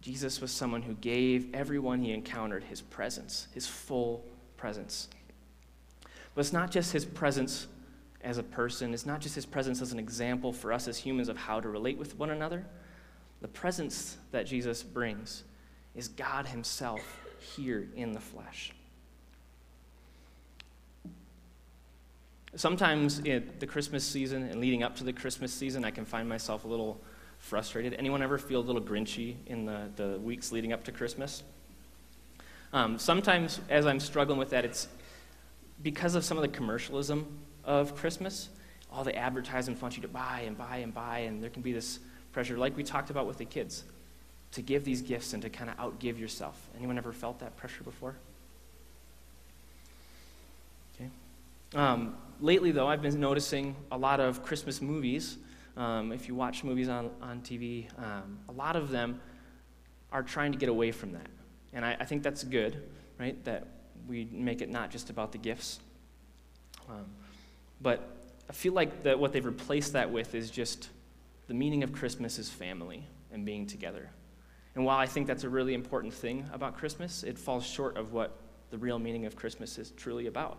Jesus 0.00 0.40
was 0.40 0.52
someone 0.52 0.80
who 0.80 0.94
gave 0.94 1.54
everyone 1.54 2.00
he 2.00 2.12
encountered 2.12 2.64
his 2.64 2.80
presence, 2.80 3.46
his 3.52 3.66
full 3.66 4.24
presence. 4.56 5.10
But 6.34 6.40
it's 6.40 6.54
not 6.54 6.70
just 6.70 6.92
his 6.92 7.04
presence 7.04 7.66
as 8.22 8.38
a 8.38 8.42
person, 8.42 8.94
it's 8.94 9.04
not 9.04 9.20
just 9.20 9.34
his 9.34 9.44
presence 9.44 9.82
as 9.82 9.92
an 9.92 9.98
example 9.98 10.50
for 10.50 10.72
us 10.72 10.88
as 10.88 10.96
humans 10.96 11.28
of 11.28 11.36
how 11.36 11.60
to 11.60 11.68
relate 11.68 11.98
with 11.98 12.18
one 12.18 12.30
another. 12.30 12.64
The 13.40 13.48
presence 13.48 14.16
that 14.32 14.46
Jesus 14.46 14.82
brings 14.82 15.44
is 15.94 16.08
God 16.08 16.46
himself 16.46 17.00
here 17.56 17.88
in 17.96 18.12
the 18.12 18.20
flesh. 18.20 18.72
Sometimes 22.54 23.20
in 23.20 23.50
the 23.60 23.66
Christmas 23.66 24.04
season 24.04 24.42
and 24.42 24.60
leading 24.60 24.82
up 24.82 24.96
to 24.96 25.04
the 25.04 25.12
Christmas 25.12 25.52
season, 25.52 25.84
I 25.84 25.90
can 25.90 26.04
find 26.04 26.28
myself 26.28 26.64
a 26.64 26.68
little 26.68 27.00
frustrated. 27.38 27.94
Anyone 27.94 28.22
ever 28.22 28.38
feel 28.38 28.60
a 28.60 28.62
little 28.62 28.82
grinchy 28.82 29.36
in 29.46 29.64
the, 29.64 29.88
the 29.96 30.18
weeks 30.18 30.52
leading 30.52 30.72
up 30.72 30.84
to 30.84 30.92
Christmas? 30.92 31.42
Um, 32.72 32.98
sometimes, 32.98 33.60
as 33.68 33.86
I'm 33.86 34.00
struggling 34.00 34.38
with 34.38 34.50
that, 34.50 34.64
it's 34.64 34.88
because 35.82 36.14
of 36.14 36.24
some 36.24 36.36
of 36.36 36.42
the 36.42 36.48
commercialism 36.48 37.38
of 37.64 37.96
Christmas. 37.96 38.48
All 38.92 39.04
the 39.04 39.16
advertisements 39.16 39.80
want 39.80 39.96
you 39.96 40.02
to 40.02 40.08
buy 40.08 40.42
and 40.44 40.58
buy 40.58 40.78
and 40.78 40.92
buy, 40.92 41.20
and 41.20 41.42
there 41.42 41.50
can 41.50 41.62
be 41.62 41.72
this 41.72 42.00
pressure, 42.32 42.56
like 42.58 42.76
we 42.76 42.84
talked 42.84 43.10
about 43.10 43.26
with 43.26 43.38
the 43.38 43.44
kids, 43.44 43.84
to 44.52 44.62
give 44.62 44.84
these 44.84 45.02
gifts 45.02 45.32
and 45.32 45.42
to 45.42 45.50
kind 45.50 45.70
of 45.70 45.76
outgive 45.76 46.18
yourself. 46.18 46.68
Anyone 46.76 46.98
ever 46.98 47.12
felt 47.12 47.38
that 47.40 47.56
pressure 47.56 47.84
before? 47.84 48.16
Okay. 50.94 51.08
Um, 51.74 52.16
lately, 52.40 52.72
though, 52.72 52.88
I've 52.88 53.02
been 53.02 53.20
noticing 53.20 53.76
a 53.92 53.98
lot 53.98 54.20
of 54.20 54.42
Christmas 54.42 54.80
movies. 54.82 55.38
Um, 55.76 56.12
if 56.12 56.26
you 56.26 56.34
watch 56.34 56.64
movies 56.64 56.88
on, 56.88 57.10
on 57.22 57.40
TV, 57.42 57.86
um, 57.98 58.38
a 58.48 58.52
lot 58.52 58.74
of 58.76 58.90
them 58.90 59.20
are 60.10 60.22
trying 60.22 60.52
to 60.52 60.58
get 60.58 60.68
away 60.68 60.90
from 60.90 61.12
that. 61.12 61.28
And 61.72 61.84
I, 61.84 61.96
I, 62.00 62.04
think 62.04 62.24
that's 62.24 62.42
good, 62.42 62.82
right? 63.18 63.42
That 63.44 63.68
we 64.08 64.28
make 64.32 64.60
it 64.60 64.68
not 64.68 64.90
just 64.90 65.08
about 65.08 65.30
the 65.30 65.38
gifts. 65.38 65.78
Um, 66.88 67.06
but 67.80 68.16
I 68.48 68.52
feel 68.52 68.72
like 68.72 69.04
that 69.04 69.20
what 69.20 69.32
they've 69.32 69.44
replaced 69.44 69.92
that 69.92 70.10
with 70.10 70.34
is 70.34 70.50
just 70.50 70.88
the 71.50 71.54
meaning 71.54 71.82
of 71.82 71.92
Christmas 71.92 72.38
is 72.38 72.48
family 72.48 73.04
and 73.32 73.44
being 73.44 73.66
together. 73.66 74.08
And 74.76 74.84
while 74.84 74.98
I 74.98 75.06
think 75.06 75.26
that's 75.26 75.42
a 75.42 75.48
really 75.48 75.74
important 75.74 76.14
thing 76.14 76.48
about 76.52 76.76
Christmas, 76.76 77.24
it 77.24 77.36
falls 77.36 77.66
short 77.66 77.96
of 77.96 78.12
what 78.12 78.38
the 78.70 78.78
real 78.78 79.00
meaning 79.00 79.26
of 79.26 79.34
Christmas 79.34 79.76
is 79.76 79.90
truly 79.96 80.28
about. 80.28 80.58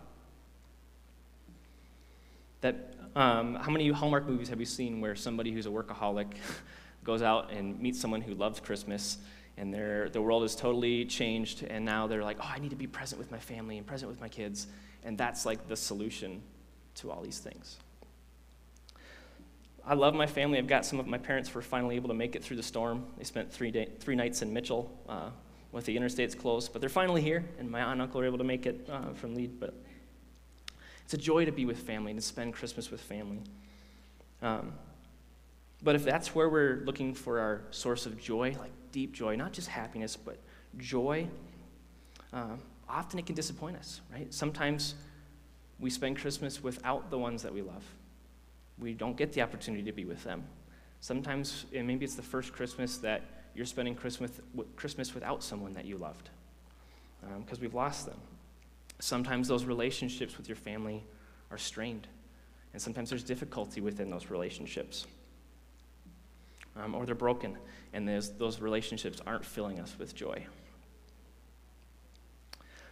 That 2.60 2.94
um, 3.16 3.54
how 3.54 3.70
many 3.70 3.90
Hallmark 3.90 4.26
movies 4.26 4.50
have 4.50 4.60
you 4.60 4.66
seen 4.66 5.00
where 5.00 5.14
somebody 5.14 5.50
who's 5.50 5.64
a 5.64 5.70
workaholic 5.70 6.34
goes 7.04 7.22
out 7.22 7.50
and 7.50 7.80
meets 7.80 7.98
someone 7.98 8.20
who 8.20 8.34
loves 8.34 8.60
Christmas 8.60 9.16
and 9.56 9.72
their, 9.72 10.10
the 10.10 10.20
world 10.20 10.44
is 10.44 10.54
totally 10.54 11.06
changed 11.06 11.62
and 11.62 11.86
now 11.86 12.06
they're 12.06 12.22
like, 12.22 12.36
oh, 12.38 12.52
I 12.54 12.58
need 12.58 12.68
to 12.68 12.76
be 12.76 12.86
present 12.86 13.18
with 13.18 13.30
my 13.30 13.38
family 13.38 13.78
and 13.78 13.86
present 13.86 14.10
with 14.10 14.20
my 14.20 14.28
kids. 14.28 14.66
And 15.04 15.16
that's 15.16 15.46
like 15.46 15.68
the 15.68 15.76
solution 15.76 16.42
to 16.96 17.10
all 17.10 17.22
these 17.22 17.38
things. 17.38 17.78
I 19.84 19.94
love 19.94 20.14
my 20.14 20.26
family. 20.26 20.58
I've 20.58 20.68
got 20.68 20.86
some 20.86 21.00
of 21.00 21.06
my 21.06 21.18
parents 21.18 21.52
were 21.52 21.62
finally 21.62 21.96
able 21.96 22.08
to 22.08 22.14
make 22.14 22.36
it 22.36 22.44
through 22.44 22.56
the 22.56 22.62
storm. 22.62 23.04
They 23.18 23.24
spent 23.24 23.52
three, 23.52 23.70
day, 23.70 23.88
three 23.98 24.14
nights 24.14 24.42
in 24.42 24.52
Mitchell 24.52 24.96
uh, 25.08 25.30
with 25.72 25.86
the 25.86 25.96
interstates 25.96 26.38
closed, 26.38 26.72
but 26.72 26.80
they're 26.80 26.88
finally 26.88 27.20
here, 27.20 27.44
and 27.58 27.70
my 27.70 27.80
aunt 27.80 27.92
and 27.92 28.02
uncle 28.02 28.20
are 28.20 28.26
able 28.26 28.38
to 28.38 28.44
make 28.44 28.66
it 28.66 28.88
uh, 28.90 29.12
from 29.14 29.34
Lead. 29.34 29.58
But 29.58 29.74
it's 31.04 31.14
a 31.14 31.18
joy 31.18 31.46
to 31.46 31.52
be 31.52 31.64
with 31.64 31.78
family 31.78 32.12
and 32.12 32.20
to 32.20 32.26
spend 32.26 32.54
Christmas 32.54 32.90
with 32.90 33.00
family. 33.00 33.40
Um, 34.40 34.72
but 35.82 35.96
if 35.96 36.04
that's 36.04 36.32
where 36.32 36.48
we're 36.48 36.82
looking 36.84 37.12
for 37.12 37.40
our 37.40 37.62
source 37.70 38.06
of 38.06 38.20
joy, 38.20 38.56
like 38.60 38.70
deep 38.92 39.12
joy, 39.12 39.34
not 39.34 39.52
just 39.52 39.66
happiness, 39.66 40.16
but 40.16 40.38
joy, 40.78 41.26
uh, 42.32 42.56
often 42.88 43.18
it 43.18 43.26
can 43.26 43.34
disappoint 43.34 43.76
us, 43.76 44.00
right? 44.12 44.32
Sometimes 44.32 44.94
we 45.80 45.90
spend 45.90 46.18
Christmas 46.18 46.62
without 46.62 47.10
the 47.10 47.18
ones 47.18 47.42
that 47.42 47.52
we 47.52 47.62
love. 47.62 47.82
We 48.78 48.94
don't 48.94 49.16
get 49.16 49.32
the 49.32 49.42
opportunity 49.42 49.84
to 49.84 49.92
be 49.92 50.04
with 50.04 50.22
them. 50.24 50.44
Sometimes, 51.00 51.66
and 51.74 51.86
maybe 51.86 52.04
it's 52.04 52.14
the 52.14 52.22
first 52.22 52.52
Christmas 52.52 52.98
that 52.98 53.22
you're 53.54 53.66
spending 53.66 53.94
Christmas, 53.94 54.30
Christmas 54.76 55.14
without 55.14 55.42
someone 55.42 55.72
that 55.74 55.84
you 55.84 55.96
loved 55.98 56.30
because 57.38 57.58
um, 57.58 57.62
we've 57.62 57.74
lost 57.74 58.06
them. 58.06 58.18
Sometimes 58.98 59.48
those 59.48 59.64
relationships 59.64 60.36
with 60.36 60.48
your 60.48 60.56
family 60.56 61.04
are 61.50 61.58
strained, 61.58 62.06
and 62.72 62.80
sometimes 62.80 63.10
there's 63.10 63.24
difficulty 63.24 63.80
within 63.80 64.10
those 64.10 64.30
relationships. 64.30 65.06
Um, 66.76 66.94
or 66.94 67.04
they're 67.04 67.14
broken, 67.14 67.58
and 67.92 68.08
those 68.08 68.60
relationships 68.60 69.20
aren't 69.26 69.44
filling 69.44 69.78
us 69.78 69.94
with 69.98 70.14
joy. 70.14 70.46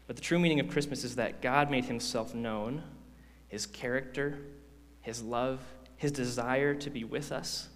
But 0.07 0.17
the 0.17 0.23
true 0.23 0.39
meaning 0.39 0.61
of 0.61 0.69
Christmas 0.69 1.05
is 1.05 1.17
that 1.17 1.41
God 1.41 1.71
made 1.71 1.87
himself 1.87 2.35
known, 2.35 2.83
his 3.49 3.65
character, 3.65 4.39
his 5.03 5.23
love, 5.23 5.61
his 5.97 6.13
desire 6.13 6.75
to 6.75 6.91
be 6.91 7.05
with 7.05 7.33
us 7.33 7.69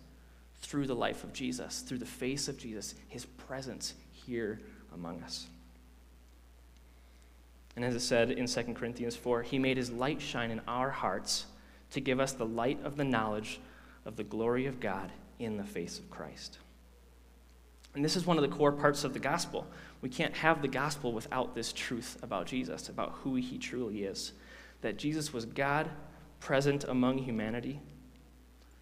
through 0.60 0.86
the 0.86 0.94
life 0.94 1.24
of 1.24 1.32
Jesus, 1.32 1.80
through 1.80 1.98
the 1.98 2.06
face 2.06 2.48
of 2.48 2.58
Jesus, 2.58 2.94
his 3.08 3.24
presence 3.24 3.94
here 4.12 4.60
among 4.94 5.22
us. 5.22 5.46
And 7.76 7.84
as 7.84 7.94
it 7.94 8.00
said 8.00 8.30
in 8.30 8.46
2 8.46 8.62
Corinthians 8.74 9.16
4, 9.16 9.42
he 9.42 9.58
made 9.58 9.76
his 9.76 9.90
light 9.90 10.20
shine 10.20 10.50
in 10.50 10.60
our 10.68 10.90
hearts 10.90 11.46
to 11.90 12.00
give 12.00 12.20
us 12.20 12.32
the 12.32 12.46
light 12.46 12.78
of 12.84 12.96
the 12.96 13.04
knowledge 13.04 13.60
of 14.04 14.16
the 14.16 14.24
glory 14.24 14.66
of 14.66 14.80
God 14.80 15.10
in 15.38 15.56
the 15.56 15.64
face 15.64 15.98
of 15.98 16.10
Christ. 16.10 16.58
And 17.94 18.04
this 18.04 18.16
is 18.16 18.26
one 18.26 18.36
of 18.36 18.42
the 18.42 18.56
core 18.56 18.72
parts 18.72 19.04
of 19.04 19.12
the 19.12 19.20
gospel. 19.20 19.66
We 20.00 20.08
can't 20.08 20.34
have 20.34 20.62
the 20.62 20.68
gospel 20.68 21.12
without 21.12 21.54
this 21.54 21.72
truth 21.72 22.18
about 22.22 22.46
Jesus, 22.46 22.88
about 22.88 23.12
who 23.22 23.36
he 23.36 23.58
truly 23.58 24.04
is. 24.04 24.32
That 24.80 24.98
Jesus 24.98 25.32
was 25.32 25.44
God 25.44 25.88
present 26.44 26.84
among 26.84 27.16
humanity. 27.16 27.80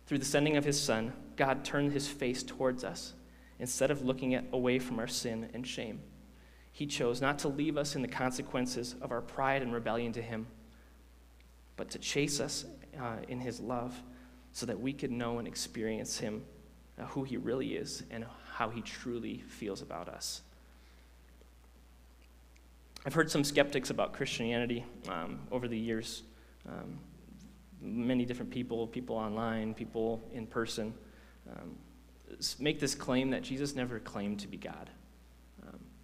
Through 0.06 0.18
the 0.18 0.24
sending 0.24 0.56
of 0.56 0.64
his 0.64 0.78
Son, 0.78 1.12
God 1.36 1.64
turned 1.64 1.92
his 1.92 2.08
face 2.08 2.42
towards 2.42 2.82
us 2.82 3.14
instead 3.60 3.92
of 3.92 4.02
looking 4.02 4.34
at, 4.34 4.44
away 4.52 4.80
from 4.80 4.98
our 4.98 5.06
sin 5.06 5.48
and 5.54 5.64
shame. 5.64 6.00
He 6.72 6.86
chose 6.86 7.20
not 7.20 7.38
to 7.38 7.48
leave 7.48 7.76
us 7.76 7.94
in 7.94 8.02
the 8.02 8.08
consequences 8.08 8.96
of 9.00 9.12
our 9.12 9.20
pride 9.20 9.62
and 9.62 9.72
rebellion 9.72 10.12
to 10.14 10.22
Him, 10.22 10.48
but 11.76 11.88
to 11.90 12.00
chase 12.00 12.40
us 12.40 12.64
uh, 13.00 13.18
in 13.28 13.38
His 13.38 13.60
love 13.60 13.94
so 14.52 14.66
that 14.66 14.80
we 14.80 14.92
could 14.92 15.12
know 15.12 15.38
and 15.38 15.46
experience 15.46 16.18
Him, 16.18 16.42
uh, 16.98 17.04
who 17.04 17.22
He 17.22 17.36
really 17.36 17.76
is, 17.76 18.02
and 18.10 18.26
how 18.54 18.70
He 18.70 18.80
truly 18.80 19.44
feels 19.46 19.82
about 19.82 20.08
us. 20.08 20.42
I've 23.06 23.14
heard 23.14 23.30
some 23.30 23.44
skeptics 23.44 23.90
about 23.90 24.14
Christianity 24.14 24.84
um, 25.08 25.38
over 25.52 25.68
the 25.68 25.78
years. 25.78 26.22
Um, 26.68 26.98
many 27.82 28.24
different 28.24 28.50
people, 28.50 28.86
people 28.86 29.16
online, 29.16 29.74
people 29.74 30.22
in 30.32 30.46
person, 30.46 30.94
um, 31.50 31.76
make 32.58 32.80
this 32.80 32.94
claim 32.94 33.30
that 33.30 33.42
Jesus 33.42 33.74
never 33.74 33.98
claimed 33.98 34.40
to 34.40 34.48
be 34.48 34.56
God 34.56 34.88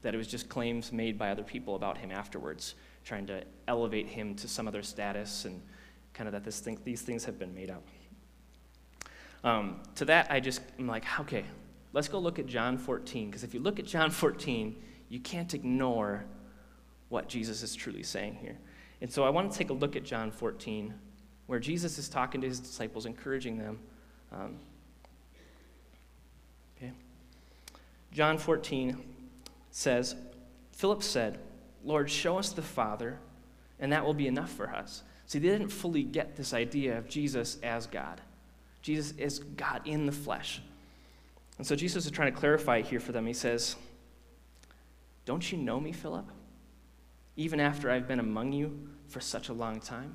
that 0.02 0.14
it 0.14 0.16
was 0.16 0.26
just 0.26 0.48
claims 0.48 0.92
made 0.92 1.18
by 1.18 1.30
other 1.30 1.42
people 1.42 1.74
about 1.74 1.98
him 1.98 2.10
afterwards, 2.10 2.74
trying 3.04 3.26
to 3.26 3.42
elevate 3.66 4.06
him 4.06 4.34
to 4.36 4.48
some 4.48 4.68
other 4.68 4.82
status 4.82 5.44
and 5.44 5.60
kind 6.14 6.28
of 6.28 6.32
that 6.32 6.44
this 6.44 6.60
thing, 6.60 6.78
these 6.84 7.02
things 7.02 7.24
have 7.24 7.38
been 7.38 7.54
made 7.54 7.70
up. 7.70 7.82
Um, 9.44 9.80
to 9.96 10.04
that, 10.06 10.30
I 10.30 10.40
just, 10.40 10.60
I'm 10.78 10.86
like, 10.86 11.04
okay, 11.20 11.44
let's 11.92 12.08
go 12.08 12.18
look 12.18 12.38
at 12.38 12.46
John 12.46 12.78
14. 12.78 13.26
Because 13.26 13.44
if 13.44 13.54
you 13.54 13.60
look 13.60 13.78
at 13.78 13.86
John 13.86 14.10
14, 14.10 14.76
you 15.08 15.20
can't 15.20 15.52
ignore 15.54 16.24
what 17.08 17.28
Jesus 17.28 17.62
is 17.62 17.74
truly 17.74 18.02
saying 18.02 18.36
here. 18.40 18.58
And 19.00 19.10
so 19.10 19.24
I 19.24 19.30
want 19.30 19.50
to 19.52 19.58
take 19.58 19.70
a 19.70 19.74
look 19.74 19.96
at 19.96 20.04
John 20.04 20.30
14, 20.30 20.92
where 21.48 21.58
Jesus 21.58 21.98
is 21.98 22.08
talking 22.08 22.42
to 22.42 22.46
his 22.46 22.60
disciples, 22.60 23.06
encouraging 23.06 23.58
them. 23.58 23.78
Um, 24.30 24.56
okay. 26.76 26.92
John 28.12 28.38
14 28.38 28.96
says, 29.70 30.14
Philip 30.72 31.02
said, 31.02 31.38
Lord, 31.84 32.10
show 32.10 32.38
us 32.38 32.52
the 32.52 32.62
Father, 32.62 33.18
and 33.80 33.90
that 33.92 34.04
will 34.04 34.14
be 34.14 34.26
enough 34.26 34.52
for 34.52 34.68
us. 34.68 35.02
See, 35.26 35.38
they 35.38 35.48
didn't 35.48 35.70
fully 35.70 36.02
get 36.02 36.36
this 36.36 36.52
idea 36.52 36.98
of 36.98 37.08
Jesus 37.08 37.56
as 37.62 37.86
God. 37.86 38.20
Jesus 38.82 39.16
is 39.16 39.38
God 39.38 39.80
in 39.86 40.04
the 40.04 40.12
flesh. 40.12 40.60
And 41.56 41.66
so 41.66 41.74
Jesus 41.74 42.04
is 42.04 42.10
trying 42.10 42.32
to 42.32 42.38
clarify 42.38 42.82
here 42.82 43.00
for 43.00 43.12
them. 43.12 43.26
He 43.26 43.32
says, 43.32 43.74
Don't 45.24 45.50
you 45.50 45.56
know 45.56 45.80
me, 45.80 45.92
Philip? 45.92 46.26
Even 47.36 47.58
after 47.58 47.90
I've 47.90 48.06
been 48.06 48.20
among 48.20 48.52
you 48.52 48.88
for 49.08 49.20
such 49.20 49.48
a 49.48 49.54
long 49.54 49.80
time? 49.80 50.14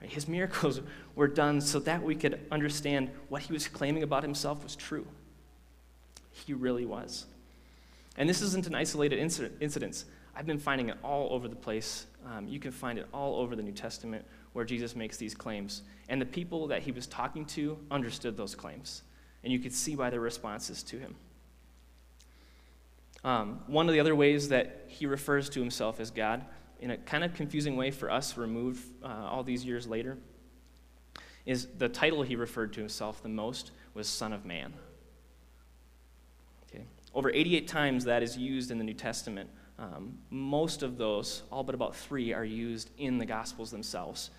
Right? 0.00 0.10
His 0.10 0.28
miracles 0.28 0.80
were 1.14 1.28
done 1.28 1.60
so 1.60 1.78
that 1.80 2.02
we 2.02 2.14
could 2.14 2.40
understand 2.50 3.10
what 3.28 3.42
he 3.42 3.52
was 3.52 3.68
claiming 3.68 4.02
about 4.02 4.22
himself 4.22 4.62
was 4.62 4.76
true. 4.76 5.06
He 6.30 6.52
really 6.54 6.86
was. 6.86 7.26
And 8.16 8.28
this 8.28 8.42
isn't 8.42 8.66
an 8.66 8.74
isolated 8.74 9.18
incident. 9.18 10.04
I've 10.34 10.46
been 10.46 10.58
finding 10.58 10.88
it 10.88 10.96
all 11.02 11.32
over 11.32 11.48
the 11.48 11.56
place. 11.56 12.06
Um, 12.26 12.46
you 12.46 12.60
can 12.60 12.70
find 12.70 12.98
it 12.98 13.06
all 13.12 13.36
over 13.36 13.56
the 13.56 13.62
New 13.62 13.72
Testament 13.72 14.24
where 14.52 14.64
Jesus 14.64 14.94
makes 14.94 15.16
these 15.16 15.34
claims. 15.34 15.82
And 16.08 16.20
the 16.20 16.26
people 16.26 16.68
that 16.68 16.82
he 16.82 16.92
was 16.92 17.06
talking 17.06 17.44
to 17.46 17.78
understood 17.90 18.36
those 18.36 18.54
claims. 18.54 19.02
And 19.42 19.52
you 19.52 19.58
could 19.58 19.72
see 19.72 19.94
by 19.94 20.10
their 20.10 20.20
responses 20.20 20.82
to 20.84 20.98
him. 20.98 21.16
Um, 23.24 23.60
one 23.66 23.88
of 23.88 23.94
the 23.94 24.00
other 24.00 24.14
ways 24.14 24.48
that 24.48 24.84
he 24.86 25.06
refers 25.06 25.48
to 25.50 25.60
himself 25.60 26.00
as 26.00 26.10
God, 26.10 26.44
in 26.80 26.90
a 26.90 26.96
kind 26.96 27.24
of 27.24 27.34
confusing 27.34 27.76
way 27.76 27.90
for 27.90 28.10
us, 28.10 28.36
removed 28.36 28.84
uh, 29.02 29.08
all 29.08 29.42
these 29.42 29.64
years 29.64 29.86
later, 29.86 30.18
is 31.46 31.66
the 31.78 31.88
title 31.88 32.22
he 32.22 32.36
referred 32.36 32.72
to 32.74 32.80
himself 32.80 33.22
the 33.22 33.28
most 33.28 33.70
was 33.94 34.06
Son 34.08 34.32
of 34.32 34.44
Man. 34.44 34.72
Okay. 36.68 36.84
Over 37.14 37.30
88 37.30 37.66
times 37.66 38.04
that 38.04 38.22
is 38.22 38.36
used 38.36 38.70
in 38.70 38.78
the 38.78 38.84
New 38.84 38.94
Testament. 38.94 39.48
Um, 39.78 40.18
most 40.30 40.82
of 40.82 40.98
those, 40.98 41.42
all 41.50 41.62
but 41.62 41.74
about 41.74 41.96
three, 41.96 42.32
are 42.32 42.44
used 42.44 42.90
in 42.98 43.18
the 43.18 43.26
Gospels 43.26 43.70
themselves. 43.70 44.30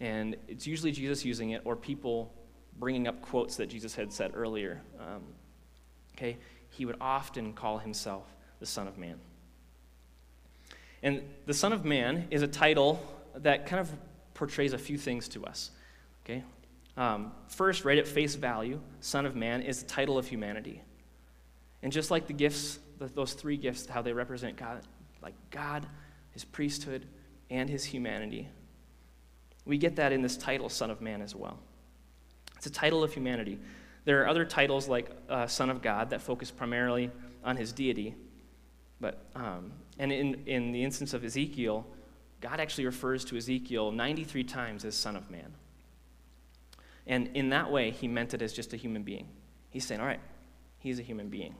And 0.00 0.36
it's 0.48 0.66
usually 0.66 0.92
Jesus 0.92 1.24
using 1.24 1.50
it 1.50 1.62
or 1.64 1.74
people 1.76 2.32
bringing 2.78 3.08
up 3.08 3.22
quotes 3.22 3.56
that 3.56 3.66
Jesus 3.66 3.94
had 3.94 4.12
said 4.12 4.32
earlier. 4.34 4.80
Um, 5.00 5.22
okay? 6.16 6.36
He 6.70 6.84
would 6.84 6.96
often 7.00 7.52
call 7.52 7.78
himself 7.78 8.26
the 8.60 8.66
Son 8.66 8.86
of 8.86 8.98
Man. 8.98 9.18
And 11.04 11.22
the 11.44 11.52
Son 11.52 11.74
of 11.74 11.84
Man 11.84 12.26
is 12.30 12.40
a 12.40 12.48
title 12.48 12.98
that 13.36 13.66
kind 13.66 13.78
of 13.78 13.92
portrays 14.32 14.72
a 14.72 14.78
few 14.78 14.96
things 14.96 15.28
to 15.28 15.44
us. 15.44 15.70
Okay? 16.24 16.42
Um, 16.96 17.30
first, 17.46 17.84
right 17.84 17.98
at 17.98 18.08
face 18.08 18.34
value, 18.36 18.80
Son 19.00 19.26
of 19.26 19.36
Man 19.36 19.60
is 19.60 19.82
the 19.82 19.88
title 19.88 20.16
of 20.16 20.26
humanity. 20.26 20.80
And 21.82 21.92
just 21.92 22.10
like 22.10 22.26
the 22.26 22.32
gifts, 22.32 22.78
those 22.98 23.34
three 23.34 23.58
gifts, 23.58 23.86
how 23.86 24.00
they 24.00 24.14
represent 24.14 24.56
God, 24.56 24.80
like 25.22 25.34
God, 25.50 25.86
His 26.30 26.42
priesthood, 26.42 27.06
and 27.50 27.68
His 27.68 27.84
humanity, 27.84 28.48
we 29.66 29.76
get 29.76 29.96
that 29.96 30.10
in 30.10 30.22
this 30.22 30.38
title, 30.38 30.70
Son 30.70 30.90
of 30.90 31.02
Man, 31.02 31.20
as 31.20 31.34
well. 31.34 31.58
It's 32.56 32.66
a 32.66 32.70
title 32.70 33.04
of 33.04 33.12
humanity. 33.12 33.58
There 34.06 34.22
are 34.22 34.28
other 34.28 34.46
titles 34.46 34.88
like 34.88 35.10
uh, 35.28 35.48
Son 35.48 35.68
of 35.68 35.82
God 35.82 36.10
that 36.10 36.22
focus 36.22 36.50
primarily 36.50 37.10
on 37.44 37.58
his 37.58 37.72
deity. 37.72 38.14
But, 39.00 39.22
um, 39.34 39.72
and 39.98 40.12
in, 40.12 40.42
in 40.46 40.72
the 40.72 40.82
instance 40.82 41.14
of 41.14 41.24
Ezekiel, 41.24 41.86
God 42.40 42.60
actually 42.60 42.86
refers 42.86 43.24
to 43.26 43.36
Ezekiel 43.36 43.92
93 43.92 44.44
times 44.44 44.84
as 44.84 44.94
Son 44.94 45.16
of 45.16 45.30
Man. 45.30 45.54
And 47.06 47.28
in 47.34 47.50
that 47.50 47.70
way, 47.70 47.90
he 47.90 48.08
meant 48.08 48.34
it 48.34 48.42
as 48.42 48.52
just 48.52 48.72
a 48.72 48.76
human 48.76 49.02
being. 49.02 49.28
He's 49.70 49.86
saying, 49.86 50.00
all 50.00 50.06
right, 50.06 50.20
he's 50.78 50.98
a 50.98 51.02
human 51.02 51.28
being. 51.28 51.54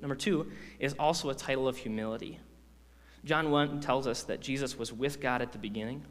Number 0.00 0.16
two 0.16 0.50
is 0.78 0.94
also 0.98 1.30
a 1.30 1.34
title 1.34 1.68
of 1.68 1.76
humility. 1.76 2.40
John 3.24 3.50
1 3.50 3.80
tells 3.80 4.06
us 4.06 4.24
that 4.24 4.40
Jesus 4.40 4.76
was 4.76 4.92
with 4.92 5.20
God 5.20 5.42
at 5.42 5.52
the 5.52 5.58
beginning 5.58 6.02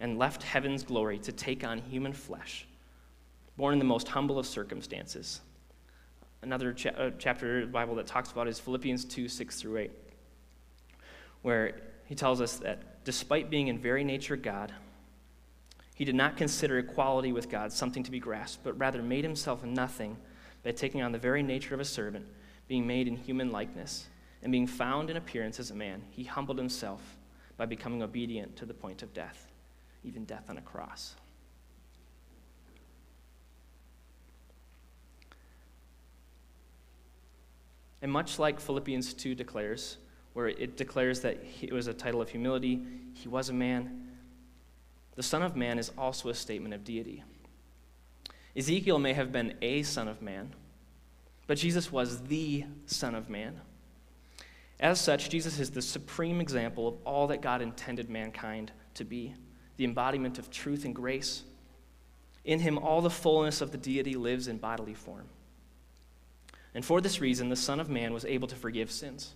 and 0.00 0.18
left 0.18 0.42
heaven's 0.42 0.82
glory 0.82 1.18
to 1.20 1.32
take 1.32 1.64
on 1.64 1.78
human 1.78 2.12
flesh, 2.12 2.66
born 3.56 3.72
in 3.72 3.78
the 3.78 3.86
most 3.86 4.08
humble 4.08 4.38
of 4.38 4.46
circumstances. 4.46 5.40
Another 6.42 6.72
cha- 6.72 6.90
uh, 6.90 7.10
chapter 7.18 7.60
of 7.60 7.66
the 7.66 7.72
Bible 7.72 7.94
that 7.96 8.06
talks 8.06 8.30
about 8.30 8.48
is 8.48 8.58
Philippians 8.58 9.04
2 9.04 9.28
6 9.28 9.60
through 9.60 9.78
8, 9.78 9.90
where 11.42 11.80
he 12.06 12.14
tells 12.14 12.40
us 12.40 12.56
that 12.58 13.04
despite 13.04 13.50
being 13.50 13.68
in 13.68 13.78
very 13.78 14.04
nature 14.04 14.36
God, 14.36 14.72
he 15.94 16.04
did 16.04 16.14
not 16.14 16.36
consider 16.36 16.78
equality 16.78 17.32
with 17.32 17.48
God 17.48 17.72
something 17.72 18.02
to 18.02 18.10
be 18.10 18.20
grasped, 18.20 18.62
but 18.62 18.78
rather 18.78 19.02
made 19.02 19.24
himself 19.24 19.64
nothing 19.64 20.16
by 20.62 20.72
taking 20.72 21.02
on 21.02 21.12
the 21.12 21.18
very 21.18 21.42
nature 21.42 21.74
of 21.74 21.80
a 21.80 21.84
servant, 21.84 22.26
being 22.68 22.86
made 22.86 23.08
in 23.08 23.16
human 23.16 23.50
likeness 23.50 24.06
and 24.42 24.52
being 24.52 24.66
found 24.66 25.10
in 25.10 25.16
appearance 25.16 25.58
as 25.58 25.70
a 25.70 25.74
man, 25.74 26.02
he 26.10 26.24
humbled 26.24 26.58
himself 26.58 27.16
by 27.56 27.66
becoming 27.66 28.02
obedient 28.02 28.54
to 28.56 28.66
the 28.66 28.74
point 28.74 29.02
of 29.02 29.12
death, 29.14 29.50
even 30.04 30.24
death 30.24 30.44
on 30.48 30.58
a 30.58 30.60
cross. 30.60 31.16
And 38.06 38.12
much 38.12 38.38
like 38.38 38.60
Philippians 38.60 39.14
2 39.14 39.34
declares, 39.34 39.96
where 40.32 40.46
it 40.46 40.76
declares 40.76 41.22
that 41.22 41.38
it 41.60 41.72
was 41.72 41.88
a 41.88 41.92
title 41.92 42.22
of 42.22 42.28
humility, 42.28 42.80
he 43.14 43.26
was 43.26 43.48
a 43.48 43.52
man, 43.52 44.12
the 45.16 45.24
Son 45.24 45.42
of 45.42 45.56
Man 45.56 45.76
is 45.76 45.90
also 45.98 46.28
a 46.28 46.34
statement 46.34 46.72
of 46.72 46.84
deity. 46.84 47.24
Ezekiel 48.56 49.00
may 49.00 49.12
have 49.12 49.32
been 49.32 49.54
a 49.60 49.82
Son 49.82 50.06
of 50.06 50.22
Man, 50.22 50.54
but 51.48 51.58
Jesus 51.58 51.90
was 51.90 52.22
the 52.22 52.66
Son 52.86 53.16
of 53.16 53.28
Man. 53.28 53.60
As 54.78 55.00
such, 55.00 55.28
Jesus 55.28 55.58
is 55.58 55.72
the 55.72 55.82
supreme 55.82 56.40
example 56.40 56.86
of 56.86 56.94
all 57.04 57.26
that 57.26 57.42
God 57.42 57.60
intended 57.60 58.08
mankind 58.08 58.70
to 58.94 59.04
be 59.04 59.34
the 59.78 59.84
embodiment 59.84 60.38
of 60.38 60.48
truth 60.48 60.84
and 60.84 60.94
grace. 60.94 61.42
In 62.44 62.60
him, 62.60 62.78
all 62.78 63.00
the 63.00 63.10
fullness 63.10 63.60
of 63.60 63.72
the 63.72 63.78
deity 63.78 64.14
lives 64.14 64.46
in 64.46 64.58
bodily 64.58 64.94
form. 64.94 65.26
And 66.76 66.84
for 66.84 67.00
this 67.00 67.22
reason, 67.22 67.48
the 67.48 67.56
Son 67.56 67.80
of 67.80 67.88
Man 67.88 68.12
was 68.12 68.26
able 68.26 68.46
to 68.48 68.54
forgive 68.54 68.90
sins. 68.90 69.34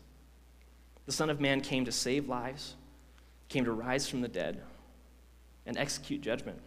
The 1.06 1.12
Son 1.12 1.30
of 1.30 1.40
Man 1.40 1.62
came 1.62 1.86
to 1.86 1.90
save 1.90 2.28
lives, 2.28 2.74
came 3.48 3.64
to 3.64 3.72
rise 3.72 4.06
from 4.06 4.20
the 4.20 4.28
dead, 4.28 4.60
and 5.64 5.78
execute 5.78 6.20
judgment. 6.20 6.58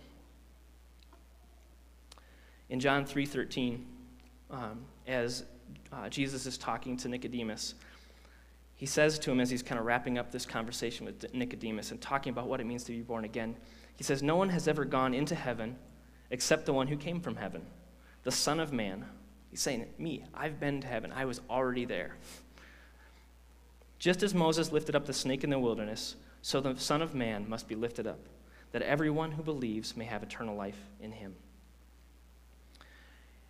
In 2.69 2.79
John 2.79 3.05
3:13, 3.05 3.85
um, 4.49 4.83
as 5.05 5.43
uh, 5.91 6.09
Jesus 6.09 6.47
is 6.47 6.57
talking 6.57 6.97
to 6.97 7.07
Nicodemus, 7.07 7.75
he 8.73 8.87
says 8.87 9.19
to 9.19 9.31
him 9.31 9.39
as 9.39 9.51
he's 9.51 9.61
kind 9.61 9.77
of 9.77 9.85
wrapping 9.85 10.17
up 10.17 10.31
this 10.31 10.47
conversation 10.47 11.05
with 11.05 11.31
Nicodemus 11.35 11.91
and 11.91 12.01
talking 12.01 12.31
about 12.31 12.47
what 12.47 12.59
it 12.59 12.65
means 12.65 12.83
to 12.85 12.93
be 12.93 13.01
born 13.01 13.25
again, 13.25 13.55
he 13.95 14.03
says, 14.03 14.23
No 14.23 14.37
one 14.37 14.49
has 14.49 14.67
ever 14.67 14.85
gone 14.85 15.13
into 15.13 15.35
heaven 15.35 15.75
except 16.31 16.65
the 16.65 16.73
one 16.73 16.87
who 16.87 16.97
came 16.97 17.21
from 17.21 17.35
heaven, 17.35 17.63
the 18.23 18.31
Son 18.31 18.59
of 18.59 18.73
Man. 18.73 19.05
He's 19.53 19.61
saying, 19.61 19.85
Me, 19.99 20.23
I've 20.33 20.59
been 20.59 20.81
to 20.81 20.87
heaven. 20.87 21.13
I 21.15 21.25
was 21.25 21.39
already 21.47 21.85
there. 21.85 22.15
Just 23.99 24.23
as 24.23 24.33
Moses 24.33 24.71
lifted 24.71 24.95
up 24.95 25.05
the 25.05 25.13
snake 25.13 25.43
in 25.43 25.51
the 25.51 25.59
wilderness, 25.59 26.15
so 26.41 26.59
the 26.59 26.75
Son 26.75 27.03
of 27.03 27.13
Man 27.13 27.47
must 27.47 27.67
be 27.67 27.75
lifted 27.75 28.07
up, 28.07 28.17
that 28.71 28.81
everyone 28.81 29.31
who 29.31 29.43
believes 29.43 29.95
may 29.95 30.05
have 30.05 30.23
eternal 30.23 30.55
life 30.55 30.79
in 30.99 31.11
him. 31.11 31.35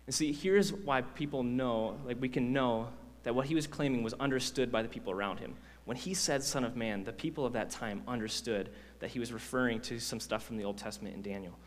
And 0.04 0.14
see, 0.14 0.30
here's 0.30 0.74
why 0.74 1.00
people 1.00 1.42
know, 1.42 1.98
like 2.04 2.20
we 2.20 2.28
can 2.28 2.52
know 2.52 2.88
that 3.22 3.34
what 3.34 3.46
he 3.46 3.54
was 3.54 3.66
claiming 3.66 4.02
was 4.02 4.12
understood 4.20 4.70
by 4.70 4.82
the 4.82 4.88
people 4.88 5.10
around 5.10 5.38
him. 5.38 5.54
When 5.86 5.96
he 5.96 6.12
said 6.12 6.42
Son 6.42 6.64
of 6.64 6.76
Man, 6.76 7.04
the 7.04 7.14
people 7.14 7.46
of 7.46 7.54
that 7.54 7.70
time 7.70 8.02
understood 8.06 8.68
that 8.98 9.08
he 9.08 9.18
was 9.18 9.32
referring 9.32 9.80
to 9.80 9.98
some 9.98 10.20
stuff 10.20 10.44
from 10.44 10.58
the 10.58 10.64
Old 10.64 10.76
Testament 10.76 11.14
in 11.14 11.22
Daniel. 11.22 11.58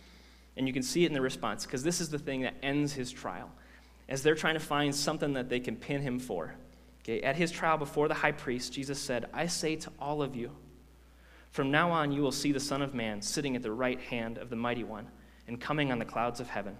And 0.57 0.67
you 0.67 0.73
can 0.73 0.83
see 0.83 1.05
it 1.05 1.07
in 1.07 1.13
the 1.13 1.21
response, 1.21 1.65
because 1.65 1.81
this 1.81 1.99
is 1.99 2.09
the 2.09 2.19
thing 2.19 2.41
that 2.41 2.53
ends 2.61 2.93
his 2.93 3.11
trial. 3.11 3.49
As 4.09 4.23
they're 4.23 4.35
trying 4.35 4.53
to 4.53 4.59
find 4.59 4.95
something 4.95 5.33
that 5.33 5.49
they 5.49 5.59
can 5.59 5.75
pin 5.75 6.01
him 6.01 6.19
for. 6.19 6.53
Okay, 7.03 7.21
at 7.21 7.35
his 7.35 7.51
trial 7.51 7.77
before 7.77 8.07
the 8.07 8.13
high 8.13 8.31
priest, 8.31 8.73
Jesus 8.73 8.99
said, 8.99 9.25
I 9.33 9.47
say 9.47 9.75
to 9.77 9.91
all 9.99 10.21
of 10.21 10.35
you, 10.35 10.51
from 11.51 11.71
now 11.71 11.91
on 11.91 12.11
you 12.11 12.21
will 12.21 12.31
see 12.31 12.51
the 12.51 12.59
Son 12.59 12.81
of 12.81 12.93
Man 12.93 13.21
sitting 13.21 13.55
at 13.55 13.63
the 13.63 13.71
right 13.71 13.99
hand 13.99 14.37
of 14.37 14.49
the 14.49 14.55
Mighty 14.55 14.83
One 14.83 15.07
and 15.47 15.59
coming 15.59 15.91
on 15.91 15.99
the 15.99 16.05
clouds 16.05 16.39
of 16.39 16.49
heaven. 16.49 16.77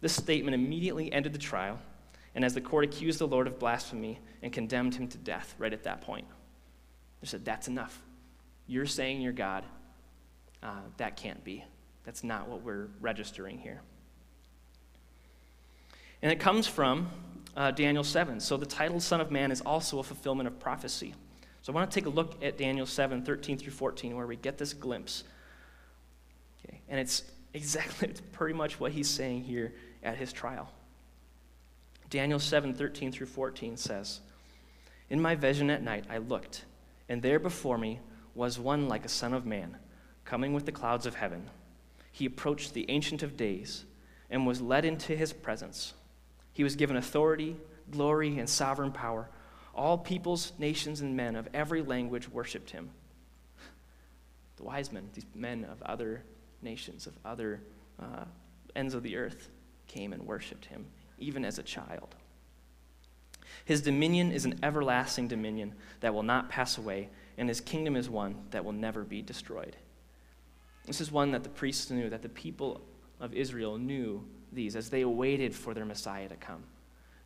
This 0.00 0.14
statement 0.14 0.54
immediately 0.54 1.12
ended 1.12 1.34
the 1.34 1.38
trial, 1.38 1.78
and 2.34 2.44
as 2.44 2.54
the 2.54 2.60
court 2.60 2.84
accused 2.84 3.18
the 3.18 3.28
Lord 3.28 3.46
of 3.46 3.58
blasphemy 3.58 4.18
and 4.42 4.52
condemned 4.52 4.94
him 4.94 5.08
to 5.08 5.18
death 5.18 5.54
right 5.58 5.72
at 5.72 5.84
that 5.84 6.00
point, 6.00 6.26
they 7.20 7.26
said, 7.26 7.44
That's 7.44 7.68
enough. 7.68 8.00
You're 8.66 8.86
saying 8.86 9.20
you're 9.20 9.32
God. 9.32 9.64
Uh, 10.62 10.80
that 10.96 11.16
can't 11.16 11.42
be. 11.44 11.64
That's 12.04 12.24
not 12.24 12.48
what 12.48 12.62
we're 12.62 12.88
registering 13.00 13.58
here. 13.58 13.82
And 16.22 16.30
it 16.30 16.38
comes 16.38 16.66
from 16.66 17.08
uh, 17.56 17.70
Daniel 17.70 18.04
7. 18.04 18.40
So 18.40 18.56
the 18.56 18.66
title 18.66 19.00
Son 19.00 19.20
of 19.20 19.30
Man 19.30 19.50
is 19.50 19.60
also 19.60 19.98
a 19.98 20.02
fulfillment 20.02 20.46
of 20.46 20.58
prophecy. 20.58 21.14
So 21.62 21.72
I 21.72 21.76
want 21.76 21.90
to 21.90 21.94
take 21.94 22.06
a 22.06 22.10
look 22.10 22.42
at 22.42 22.56
Daniel 22.56 22.86
7, 22.86 23.22
13 23.22 23.58
through 23.58 23.72
14, 23.72 24.16
where 24.16 24.26
we 24.26 24.36
get 24.36 24.58
this 24.58 24.72
glimpse. 24.72 25.24
Okay, 26.64 26.80
and 26.88 26.98
it's 27.00 27.24
exactly, 27.54 28.08
it's 28.08 28.20
pretty 28.32 28.54
much 28.54 28.80
what 28.80 28.92
he's 28.92 29.08
saying 29.08 29.44
here 29.44 29.74
at 30.02 30.16
his 30.16 30.32
trial. 30.32 30.70
Daniel 32.08 32.38
7, 32.38 32.74
13 32.74 33.12
through 33.12 33.26
14 33.26 33.76
says, 33.76 34.20
In 35.10 35.20
my 35.20 35.34
vision 35.34 35.70
at 35.70 35.82
night 35.82 36.04
I 36.10 36.18
looked, 36.18 36.64
and 37.08 37.22
there 37.22 37.38
before 37.38 37.78
me 37.78 38.00
was 38.34 38.58
one 38.58 38.88
like 38.88 39.04
a 39.04 39.08
son 39.08 39.32
of 39.32 39.46
man, 39.46 39.76
coming 40.24 40.52
with 40.52 40.66
the 40.66 40.72
clouds 40.72 41.06
of 41.06 41.14
heaven. 41.14 41.48
He 42.10 42.26
approached 42.26 42.74
the 42.74 42.90
Ancient 42.90 43.22
of 43.22 43.36
Days 43.36 43.84
and 44.28 44.46
was 44.46 44.60
led 44.60 44.84
into 44.84 45.14
his 45.14 45.32
presence. 45.32 45.94
He 46.60 46.64
was 46.64 46.76
given 46.76 46.98
authority, 46.98 47.56
glory, 47.90 48.38
and 48.38 48.46
sovereign 48.46 48.92
power. 48.92 49.30
All 49.74 49.96
peoples, 49.96 50.52
nations, 50.58 51.00
and 51.00 51.16
men 51.16 51.34
of 51.34 51.48
every 51.54 51.80
language 51.80 52.28
worshiped 52.28 52.68
him. 52.68 52.90
The 54.56 54.64
wise 54.64 54.92
men, 54.92 55.08
these 55.14 55.24
men 55.34 55.64
of 55.64 55.80
other 55.80 56.22
nations, 56.60 57.06
of 57.06 57.14
other 57.24 57.62
uh, 57.98 58.26
ends 58.76 58.92
of 58.92 59.02
the 59.02 59.16
earth, 59.16 59.48
came 59.86 60.12
and 60.12 60.26
worshiped 60.26 60.66
him, 60.66 60.84
even 61.18 61.46
as 61.46 61.58
a 61.58 61.62
child. 61.62 62.14
His 63.64 63.80
dominion 63.80 64.30
is 64.30 64.44
an 64.44 64.60
everlasting 64.62 65.28
dominion 65.28 65.74
that 66.00 66.12
will 66.12 66.22
not 66.22 66.50
pass 66.50 66.76
away, 66.76 67.08
and 67.38 67.48
his 67.48 67.62
kingdom 67.62 67.96
is 67.96 68.10
one 68.10 68.36
that 68.50 68.66
will 68.66 68.72
never 68.72 69.02
be 69.02 69.22
destroyed. 69.22 69.76
This 70.84 71.00
is 71.00 71.10
one 71.10 71.30
that 71.30 71.42
the 71.42 71.48
priests 71.48 71.90
knew, 71.90 72.10
that 72.10 72.20
the 72.20 72.28
people 72.28 72.82
of 73.18 73.32
Israel 73.32 73.78
knew 73.78 74.26
these 74.52 74.76
as 74.76 74.90
they 74.90 75.02
awaited 75.02 75.54
for 75.54 75.74
their 75.74 75.84
Messiah 75.84 76.28
to 76.28 76.36
come. 76.36 76.64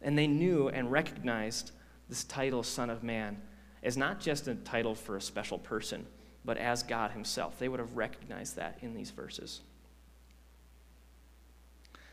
And 0.03 0.19
they 0.19 0.27
knew 0.27 0.69
and 0.69 0.91
recognized 0.91 1.73
this 2.09 2.25
title, 2.25 2.63
Son 2.63 2.91
of 2.91 3.03
Man, 3.03 3.41
as 3.83 3.97
not 3.97 4.21
just 4.21 4.49
a 4.49 4.55
title 4.55 4.95
for 4.95 5.17
a 5.17 5.21
special 5.21 5.59
person, 5.59 6.07
but 6.45 6.59
as 6.59 6.83
God 6.83 7.13
Himself. 7.13 7.59
They 7.59 7.69
would 7.69 7.81
have 7.81 7.97
recognized 7.97 8.57
that 8.57 8.79
in 8.83 8.95
these 8.95 9.11
verses. 9.11 9.61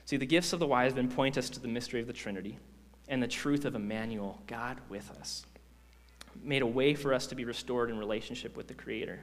See, 0.06 0.18
the 0.18 0.26
gifts 0.26 0.54
of 0.54 0.60
the 0.60 0.68
wise 0.68 0.96
men 0.96 1.10
point 1.10 1.38
us 1.38 1.50
to 1.52 1.60
the 1.60 1.68
mystery 1.68 2.02
of 2.02 2.08
the 2.08 2.14
Trinity 2.14 2.58
and 3.08 3.22
the 3.22 3.28
truth 3.28 3.66
of 3.66 3.76
Emmanuel, 3.76 4.42
God 4.48 4.78
with 4.90 5.12
us, 5.20 5.46
made 6.44 6.62
a 6.62 6.68
way 6.68 6.94
for 6.94 7.14
us 7.14 7.28
to 7.28 7.36
be 7.36 7.46
restored 7.46 7.90
in 7.90 7.98
relationship 7.98 8.56
with 8.56 8.68
the 8.68 8.74
Creator. 8.74 9.20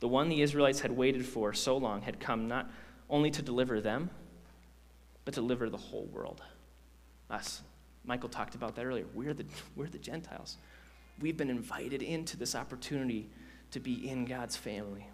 The 0.00 0.08
one 0.08 0.28
the 0.28 0.42
Israelites 0.42 0.80
had 0.80 0.92
waited 0.92 1.26
for 1.26 1.52
so 1.52 1.76
long 1.76 2.02
had 2.02 2.20
come 2.20 2.46
not 2.48 2.70
only 3.10 3.30
to 3.32 3.42
deliver 3.42 3.80
them, 3.80 4.10
but 5.28 5.34
to 5.34 5.42
deliver 5.42 5.68
the 5.68 5.76
whole 5.76 6.06
world. 6.06 6.40
Us. 7.28 7.60
Michael 8.06 8.30
talked 8.30 8.54
about 8.54 8.74
that 8.76 8.86
earlier. 8.86 9.04
We're 9.12 9.34
the, 9.34 9.44
we're 9.76 9.90
the 9.90 9.98
Gentiles. 9.98 10.56
We've 11.20 11.36
been 11.36 11.50
invited 11.50 12.02
into 12.02 12.38
this 12.38 12.54
opportunity 12.54 13.28
to 13.72 13.78
be 13.78 14.08
in 14.08 14.24
God's 14.24 14.56
family. 14.56 15.06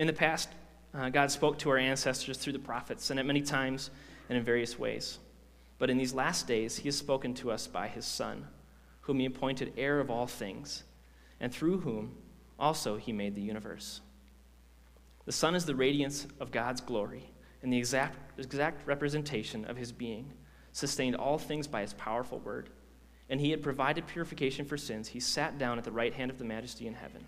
In 0.00 0.08
the 0.08 0.12
past, 0.12 0.48
uh, 0.92 1.08
God 1.10 1.30
spoke 1.30 1.56
to 1.60 1.70
our 1.70 1.78
ancestors 1.78 2.36
through 2.36 2.54
the 2.54 2.58
prophets, 2.58 3.10
and 3.10 3.20
at 3.20 3.26
many 3.26 3.42
times 3.42 3.90
and 4.28 4.36
in 4.36 4.44
various 4.44 4.76
ways. 4.76 5.20
But 5.78 5.88
in 5.88 5.98
these 5.98 6.12
last 6.12 6.48
days, 6.48 6.78
He 6.78 6.88
has 6.88 6.98
spoken 6.98 7.32
to 7.34 7.52
us 7.52 7.68
by 7.68 7.86
His 7.86 8.06
Son, 8.06 8.48
whom 9.02 9.20
He 9.20 9.26
appointed 9.26 9.74
heir 9.76 10.00
of 10.00 10.10
all 10.10 10.26
things, 10.26 10.82
and 11.38 11.54
through 11.54 11.78
whom 11.78 12.16
also 12.58 12.96
He 12.96 13.12
made 13.12 13.36
the 13.36 13.40
universe. 13.40 14.00
The 15.24 15.32
Son 15.32 15.54
is 15.54 15.64
the 15.64 15.74
radiance 15.74 16.26
of 16.40 16.50
God's 16.50 16.80
glory 16.80 17.30
and 17.62 17.72
the 17.72 17.78
exact, 17.78 18.18
exact 18.38 18.86
representation 18.86 19.64
of 19.64 19.76
His 19.76 19.92
being, 19.92 20.32
sustained 20.72 21.14
all 21.14 21.38
things 21.38 21.66
by 21.66 21.82
His 21.82 21.94
powerful 21.94 22.40
word. 22.40 22.70
And 23.28 23.40
He 23.40 23.50
had 23.50 23.62
provided 23.62 24.06
purification 24.06 24.64
for 24.64 24.76
sins. 24.76 25.08
He 25.08 25.20
sat 25.20 25.58
down 25.58 25.78
at 25.78 25.84
the 25.84 25.92
right 25.92 26.12
hand 26.12 26.30
of 26.30 26.38
the 26.38 26.44
majesty 26.44 26.86
in 26.86 26.94
heaven. 26.94 27.24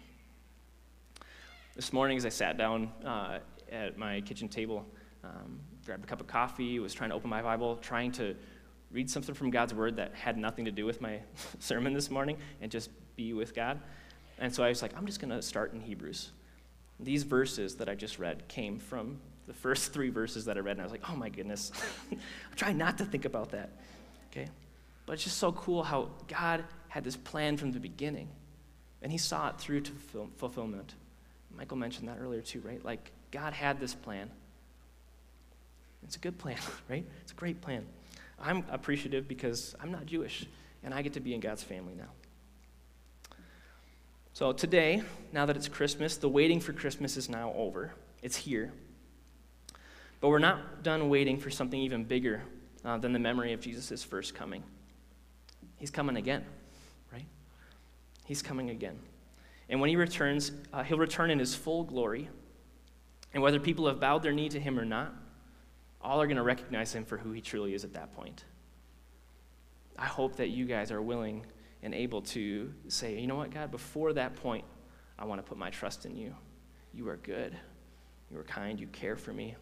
This 1.76 1.92
morning, 1.92 2.16
as 2.16 2.26
I 2.26 2.30
sat 2.30 2.58
down 2.58 2.90
uh, 3.04 3.38
at 3.70 3.96
my 3.96 4.20
kitchen 4.20 4.48
table, 4.48 4.84
um, 5.22 5.60
grabbed 5.84 6.04
a 6.04 6.06
cup 6.06 6.20
of 6.20 6.26
coffee, 6.26 6.78
was 6.78 6.94
trying 6.94 7.10
to 7.10 7.16
open 7.16 7.30
my 7.30 7.42
Bible, 7.42 7.76
trying 7.76 8.12
to 8.12 8.34
read 8.90 9.10
something 9.10 9.34
from 9.34 9.50
God's 9.50 9.74
Word 9.74 9.96
that 9.96 10.14
had 10.14 10.36
nothing 10.36 10.64
to 10.64 10.70
do 10.70 10.84
with 10.84 11.00
my 11.00 11.20
sermon 11.58 11.92
this 11.92 12.10
morning 12.10 12.38
and 12.60 12.70
just 12.70 12.90
be 13.16 13.32
with 13.32 13.54
God. 13.54 13.80
And 14.38 14.52
so 14.52 14.64
I 14.64 14.68
was 14.68 14.82
like, 14.82 14.96
I'm 14.96 15.06
just 15.06 15.20
going 15.20 15.30
to 15.30 15.42
start 15.42 15.72
in 15.72 15.80
Hebrews. 15.80 16.30
These 17.00 17.24
verses 17.24 17.76
that 17.76 17.88
I 17.88 17.94
just 17.94 18.18
read 18.18 18.46
came 18.48 18.78
from 18.78 19.18
the 19.46 19.54
first 19.54 19.92
three 19.94 20.10
verses 20.10 20.44
that 20.46 20.56
I 20.56 20.60
read, 20.60 20.72
and 20.72 20.80
I 20.80 20.84
was 20.84 20.92
like, 20.92 21.08
oh 21.10 21.16
my 21.16 21.28
goodness. 21.28 21.72
I'm 22.10 22.18
trying 22.56 22.78
not 22.78 22.98
to 22.98 23.04
think 23.04 23.24
about 23.24 23.50
that. 23.50 23.70
Okay? 24.30 24.48
But 25.06 25.14
it's 25.14 25.24
just 25.24 25.38
so 25.38 25.52
cool 25.52 25.82
how 25.82 26.10
God 26.28 26.64
had 26.88 27.04
this 27.04 27.16
plan 27.16 27.56
from 27.56 27.72
the 27.72 27.80
beginning, 27.80 28.28
and 29.02 29.12
He 29.12 29.18
saw 29.18 29.48
it 29.48 29.58
through 29.58 29.82
to 29.82 29.92
fulfillment. 30.36 30.94
Michael 31.56 31.76
mentioned 31.76 32.08
that 32.08 32.18
earlier 32.20 32.40
too, 32.40 32.60
right? 32.60 32.84
Like, 32.84 33.12
God 33.30 33.52
had 33.52 33.80
this 33.80 33.94
plan. 33.94 34.30
It's 36.04 36.16
a 36.16 36.20
good 36.20 36.38
plan, 36.38 36.58
right? 36.88 37.04
It's 37.22 37.32
a 37.32 37.36
great 37.36 37.60
plan. 37.60 37.86
I'm 38.40 38.64
appreciative 38.70 39.28
because 39.28 39.74
I'm 39.80 39.92
not 39.92 40.06
Jewish, 40.06 40.46
and 40.82 40.92
I 40.92 41.02
get 41.02 41.14
to 41.14 41.20
be 41.20 41.34
in 41.34 41.40
God's 41.40 41.62
family 41.62 41.94
now. 41.96 42.10
So 44.34 44.52
today, 44.52 45.00
now 45.32 45.46
that 45.46 45.56
it's 45.56 45.68
Christmas, 45.68 46.16
the 46.16 46.28
waiting 46.28 46.58
for 46.58 46.72
Christmas 46.72 47.16
is 47.16 47.28
now 47.28 47.52
over. 47.56 47.94
It's 48.20 48.34
here. 48.34 48.72
But 50.20 50.28
we're 50.28 50.40
not 50.40 50.82
done 50.82 51.08
waiting 51.08 51.38
for 51.38 51.50
something 51.50 51.80
even 51.80 52.02
bigger 52.02 52.42
uh, 52.84 52.98
than 52.98 53.12
the 53.12 53.20
memory 53.20 53.52
of 53.52 53.60
Jesus' 53.60 54.02
first 54.02 54.34
coming. 54.34 54.64
He's 55.76 55.92
coming 55.92 56.16
again, 56.16 56.44
right? 57.12 57.26
He's 58.24 58.42
coming 58.42 58.70
again. 58.70 58.98
And 59.68 59.80
when 59.80 59.88
he 59.88 59.94
returns, 59.94 60.50
uh, 60.72 60.82
he'll 60.82 60.98
return 60.98 61.30
in 61.30 61.38
his 61.38 61.54
full 61.54 61.84
glory. 61.84 62.28
And 63.34 63.40
whether 63.40 63.60
people 63.60 63.86
have 63.86 64.00
bowed 64.00 64.24
their 64.24 64.32
knee 64.32 64.48
to 64.48 64.58
him 64.58 64.80
or 64.80 64.84
not, 64.84 65.14
all 66.02 66.20
are 66.20 66.26
going 66.26 66.38
to 66.38 66.42
recognize 66.42 66.92
him 66.92 67.04
for 67.04 67.18
who 67.18 67.30
he 67.30 67.40
truly 67.40 67.72
is 67.72 67.84
at 67.84 67.92
that 67.92 68.10
point. 68.10 68.42
I 69.96 70.06
hope 70.06 70.34
that 70.38 70.48
you 70.48 70.64
guys 70.64 70.90
are 70.90 71.00
willing 71.00 71.46
and 71.84 71.94
able 71.94 72.22
to 72.22 72.72
say, 72.88 73.20
you 73.20 73.26
know 73.26 73.36
what, 73.36 73.50
God, 73.50 73.70
before 73.70 74.14
that 74.14 74.34
point, 74.36 74.64
I 75.18 75.26
want 75.26 75.38
to 75.38 75.48
put 75.48 75.58
my 75.58 75.70
trust 75.70 76.06
in 76.06 76.16
you. 76.16 76.34
You 76.94 77.08
are 77.08 77.18
good. 77.18 77.54
You 78.32 78.38
are 78.38 78.44
kind. 78.44 78.80
You 78.80 78.86
care 78.88 79.16
for 79.16 79.32
me. 79.32 79.54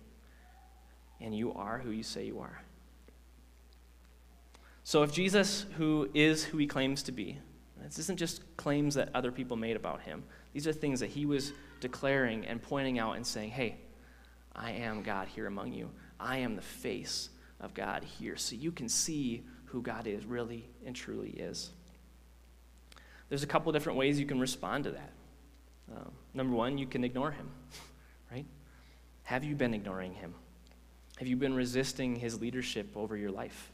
And 1.21 1.37
you 1.37 1.53
are 1.53 1.79
who 1.79 1.91
you 1.91 2.05
say 2.05 2.25
you 2.25 2.39
are. 2.39 2.63
So 4.85 5.03
if 5.03 5.13
Jesus, 5.13 5.67
who 5.77 6.09
is 6.15 6.45
who 6.45 6.59
he 6.59 6.67
claims 6.67 7.03
to 7.05 7.13
be, 7.13 7.39
this 7.83 7.99
isn't 7.99 8.19
just 8.19 8.57
claims 8.57 8.95
that 8.95 9.11
other 9.15 9.33
people 9.33 9.57
made 9.57 9.75
about 9.75 10.03
him. 10.03 10.23
These 10.53 10.69
are 10.69 10.73
things 10.73 11.01
that 11.01 11.11
he 11.11 11.27
was 11.27 11.53
declaring 11.81 12.47
and 12.47 12.63
pointing 12.63 13.01
out 13.01 13.17
and 13.17 13.27
saying, 13.27 13.51
hey, 13.51 13.79
I 14.55 14.71
am 14.71 15.03
God 15.03 15.27
here 15.27 15.49
among 15.49 15.73
you. 15.73 15.91
I 16.21 16.39
am 16.39 16.55
the 16.55 16.63
face 16.63 17.31
of 17.61 17.75
God 17.75 18.05
here. 18.05 18.37
So 18.37 18.55
you 18.55 18.71
can 18.71 18.89
see 18.89 19.43
who 19.65 19.83
God 19.83 20.07
is, 20.07 20.25
really 20.25 20.69
and 20.87 20.95
truly 20.95 21.31
is. 21.31 21.71
There's 23.33 23.43
a 23.43 23.47
couple 23.47 23.73
different 23.73 23.99
ways 23.99 24.21
you 24.21 24.27
can 24.27 24.39
respond 24.39 24.85
to 24.85 24.91
that. 24.91 25.11
Um, 25.91 26.13
number 26.35 26.55
one, 26.55 26.77
you 26.77 26.87
can 26.87 27.03
ignore 27.03 27.31
him, 27.31 27.49
right? 28.31 28.45
Have 29.23 29.43
you 29.43 29.55
been 29.55 29.73
ignoring 29.73 30.13
him? 30.13 30.35
Have 31.17 31.27
you 31.27 31.37
been 31.37 31.55
resisting 31.55 32.15
his 32.15 32.43
leadership 32.43 32.95
over 32.95 33.17
your 33.17 33.31
life? 33.31 33.73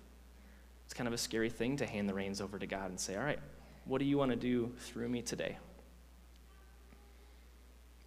It's 0.85 0.95
kind 0.95 1.09
of 1.09 1.13
a 1.13 1.19
scary 1.19 1.51
thing 1.51 1.77
to 1.79 1.87
hand 1.87 2.09
the 2.09 2.15
reins 2.15 2.41
over 2.41 2.57
to 2.57 2.69
God 2.69 2.91
and 2.91 3.01
say, 3.01 3.17
all 3.17 3.25
right, 3.25 3.41
what 3.85 3.99
do 3.99 4.05
you 4.05 4.17
want 4.17 4.31
to 4.31 4.37
do 4.37 4.73
through 4.79 5.09
me 5.09 5.23
today? 5.23 5.59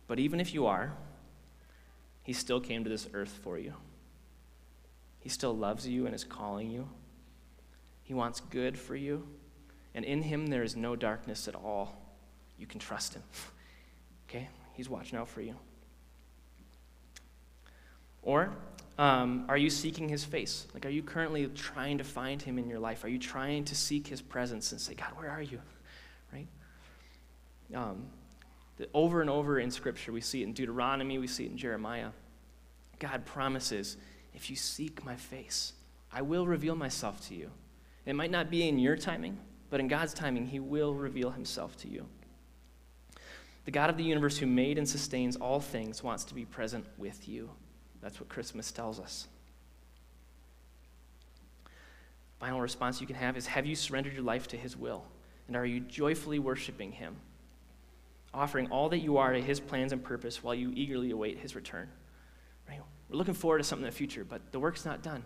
But 0.08 0.20
even 0.20 0.39
if 0.39 0.54
you 0.54 0.68
are, 0.68 0.93
He 2.24 2.32
still 2.32 2.62
came 2.62 2.86
to 2.86 2.89
this 2.89 3.10
earth 3.14 3.38
for 3.43 3.60
you. 3.60 3.74
He 5.20 5.28
still 5.28 5.54
loves 5.54 5.86
you 5.86 6.06
and 6.06 6.16
is 6.16 6.24
calling 6.24 6.72
you. 6.72 6.88
He 8.04 8.14
wants 8.14 8.39
good 8.39 8.80
for 8.80 8.95
you. 8.95 9.28
And 9.93 10.05
in 10.05 10.21
Him, 10.21 10.47
there 10.47 10.63
is 10.63 10.75
no 10.75 10.95
darkness 10.95 11.47
at 11.47 11.55
all. 11.55 11.97
You 12.57 12.67
can 12.67 12.79
trust 12.79 13.13
Him. 13.13 13.23
okay? 14.29 14.47
He's 14.73 14.89
watching 14.89 15.17
out 15.17 15.27
for 15.27 15.41
you. 15.41 15.55
Or 18.21 18.53
Um, 18.97 19.45
are 19.47 19.57
you 19.57 19.71
seeking 19.71 20.09
his 20.09 20.23
face? 20.23 20.67
Like, 20.75 20.85
are 20.85 20.89
you 20.89 21.01
currently 21.01 21.47
trying 21.47 21.97
to 21.97 22.03
find 22.03 22.39
him 22.39 22.59
in 22.59 22.67
your 22.67 22.77
life? 22.77 23.03
Are 23.03 23.07
you 23.07 23.17
trying 23.17 23.63
to 23.65 23.75
seek 23.75 24.05
his 24.05 24.21
presence 24.21 24.71
and 24.73 24.79
say, 24.79 24.93
God, 24.93 25.11
where 25.15 25.29
are 25.29 25.41
you? 25.41 25.59
Right? 26.33 26.47
Um, 27.73 28.05
the, 28.77 28.87
over 28.93 29.21
and 29.21 29.29
over 29.29 29.59
in 29.59 29.71
Scripture, 29.71 30.11
we 30.11 30.21
see 30.21 30.41
it 30.41 30.45
in 30.45 30.53
Deuteronomy, 30.53 31.17
we 31.17 31.27
see 31.27 31.45
it 31.45 31.51
in 31.51 31.57
Jeremiah. 31.57 32.11
God 32.99 33.25
promises, 33.25 33.97
if 34.33 34.49
you 34.49 34.55
seek 34.55 35.03
my 35.03 35.15
face, 35.15 35.73
I 36.11 36.21
will 36.21 36.45
reveal 36.45 36.75
myself 36.75 37.27
to 37.29 37.35
you. 37.35 37.49
It 38.05 38.13
might 38.13 38.31
not 38.31 38.49
be 38.49 38.67
in 38.67 38.77
your 38.77 38.95
timing, 38.95 39.37
but 39.72 39.80
in 39.80 39.88
God's 39.88 40.13
timing, 40.13 40.45
he 40.45 40.59
will 40.59 40.93
reveal 40.93 41.32
himself 41.32 41.76
to 41.78 41.88
you. 41.88 42.05
The 43.65 43.72
God 43.72 43.89
of 43.89 43.97
the 43.97 44.03
universe 44.03 44.38
who 44.38 44.45
made 44.45 44.78
and 44.78 44.88
sustains 44.88 45.38
all 45.38 45.61
things 45.61 46.03
wants 46.03 46.26
to 46.26 46.36
be 46.36 46.45
present 46.45 46.86
with 46.97 47.28
you. 47.28 47.49
That's 48.01 48.19
what 48.19 48.30
Christmas 48.30 48.72
tells 48.72 48.99
us. 48.99 49.28
Final 52.39 52.59
response 52.59 52.99
you 52.99 53.07
can 53.07 53.15
have 53.15 53.38
is 53.38 53.47
Have 53.47 53.65
you 53.65 53.76
surrendered 53.76 54.13
your 54.13 54.24
life 54.24 54.47
to 54.49 54.57
His 54.57 54.76
will? 54.76 55.05
And 55.47 55.55
are 55.55 55.65
you 55.65 55.80
joyfully 55.80 56.39
worshiping 56.39 56.91
Him? 56.91 57.15
Offering 58.34 58.67
all 58.72 58.89
that 58.89 58.99
you 58.99 59.17
are 59.17 59.32
to 59.32 59.41
His 59.41 59.59
plans 59.59 59.93
and 59.93 60.03
purpose 60.03 60.43
while 60.43 60.55
you 60.55 60.72
eagerly 60.76 61.11
await 61.11 61.38
His 61.38 61.55
return. 61.55 61.88
Right? 62.67 62.82
We're 63.09 63.17
looking 63.17 63.36
forward 63.36 63.59
to 63.59 63.63
something 63.63 63.86
in 63.86 63.91
the 63.91 63.95
future, 63.95 64.26
but 64.26 64.51
the 64.51 64.59
work's 64.59 64.86
not 64.86 65.01
done. 65.01 65.24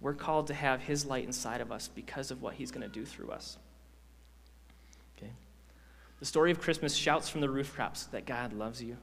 We're 0.00 0.14
called 0.14 0.46
to 0.46 0.54
have 0.54 0.80
His 0.80 1.04
light 1.04 1.24
inside 1.24 1.60
of 1.60 1.72
us 1.72 1.88
because 1.88 2.30
of 2.30 2.40
what 2.40 2.54
He's 2.54 2.70
going 2.70 2.88
to 2.88 2.88
do 2.88 3.04
through 3.04 3.30
us. 3.30 3.58
The 6.24 6.28
story 6.28 6.50
of 6.50 6.58
Christmas 6.58 6.94
shouts 6.94 7.28
from 7.28 7.42
the 7.42 7.50
rooftops 7.50 8.06
that 8.06 8.24
God 8.24 8.54
loves 8.54 8.82
you. 8.82 8.96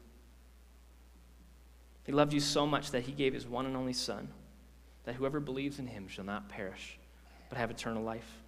He 2.03 2.11
loved 2.11 2.33
you 2.33 2.39
so 2.39 2.65
much 2.65 2.89
that 2.89 3.03
he 3.03 3.11
gave 3.11 3.35
his 3.35 3.45
one 3.45 3.67
and 3.67 3.77
only 3.77 3.93
Son, 3.93 4.29
that 5.03 5.13
whoever 5.13 5.39
believes 5.39 5.77
in 5.77 5.85
him 5.85 6.07
shall 6.07 6.23
not 6.23 6.49
perish, 6.49 6.97
but 7.47 7.59
have 7.59 7.69
eternal 7.69 8.01
life. 8.01 8.39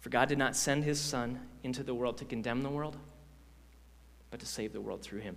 For 0.00 0.08
God 0.08 0.28
did 0.28 0.38
not 0.38 0.56
send 0.56 0.82
his 0.82 1.00
Son 1.00 1.38
into 1.62 1.84
the 1.84 1.94
world 1.94 2.18
to 2.18 2.24
condemn 2.24 2.64
the 2.64 2.68
world, 2.68 2.96
but 4.28 4.40
to 4.40 4.46
save 4.46 4.72
the 4.72 4.80
world 4.80 5.00
through 5.00 5.20
him. 5.20 5.36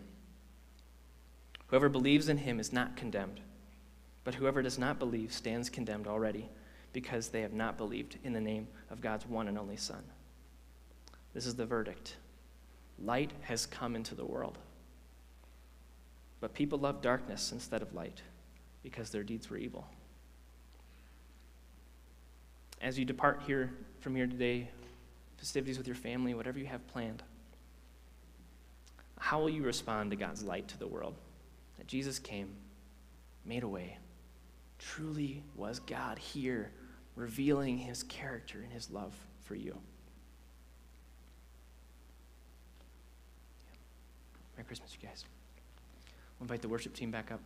Whoever 1.67 1.89
believes 1.89 2.27
in 2.27 2.37
him 2.37 2.59
is 2.59 2.73
not 2.73 2.95
condemned, 2.95 3.39
but 4.23 4.33
whoever 4.33 4.63
does 4.63 4.79
not 4.79 4.97
believe 4.97 5.31
stands 5.31 5.69
condemned 5.69 6.07
already, 6.07 6.49
because 6.91 7.27
they 7.27 7.41
have 7.41 7.53
not 7.53 7.77
believed 7.77 8.17
in 8.23 8.33
the 8.33 8.41
name 8.41 8.67
of 8.89 8.99
God's 8.99 9.27
one 9.27 9.47
and 9.47 9.59
only 9.59 9.77
Son. 9.77 10.01
This 11.35 11.45
is 11.45 11.55
the 11.55 11.67
verdict 11.67 12.15
light 13.03 13.31
has 13.41 13.65
come 13.65 13.95
into 13.95 14.15
the 14.15 14.25
world 14.25 14.57
but 16.39 16.53
people 16.53 16.77
loved 16.77 17.01
darkness 17.01 17.51
instead 17.51 17.81
of 17.81 17.93
light 17.93 18.21
because 18.83 19.09
their 19.09 19.23
deeds 19.23 19.49
were 19.49 19.57
evil. 19.57 19.87
As 22.79 22.97
you 22.97 23.05
depart 23.05 23.41
here 23.47 23.73
from 24.01 24.15
here 24.15 24.27
today, 24.27 24.69
festivities 25.37 25.77
with 25.77 25.87
your 25.87 25.95
family, 25.95 26.33
whatever 26.33 26.59
you 26.59 26.67
have 26.67 26.85
planned, 26.87 27.23
how 29.19 29.39
will 29.39 29.49
you 29.49 29.63
respond 29.63 30.11
to 30.11 30.15
God's 30.17 30.43
light 30.43 30.67
to 30.67 30.77
the 30.77 30.87
world? 30.87 31.15
That 31.79 31.87
Jesus 31.87 32.19
came, 32.19 32.49
made 33.45 33.63
a 33.63 33.67
way, 33.67 33.97
truly 34.77 35.43
was 35.55 35.79
God 35.79 36.19
here, 36.19 36.71
revealing 37.15 37.79
his 37.79 38.03
character 38.03 38.59
and 38.61 38.71
his 38.71 38.91
love 38.91 39.15
for 39.41 39.55
you. 39.55 39.75
Merry 44.57 44.65
Christmas, 44.65 44.97
you 44.99 45.07
guys. 45.07 45.23
We'll 46.39 46.45
invite 46.45 46.63
the 46.63 46.67
worship 46.67 46.95
team 46.95 47.11
back 47.11 47.31
up. 47.31 47.39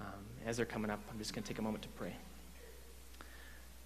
Um, 0.00 0.24
as 0.44 0.56
they're 0.56 0.66
coming 0.66 0.90
up, 0.90 0.98
I'm 1.08 1.18
just 1.18 1.32
going 1.32 1.44
to 1.44 1.48
take 1.48 1.60
a 1.60 1.62
moment 1.62 1.84
to 1.84 1.88
pray. 1.90 2.16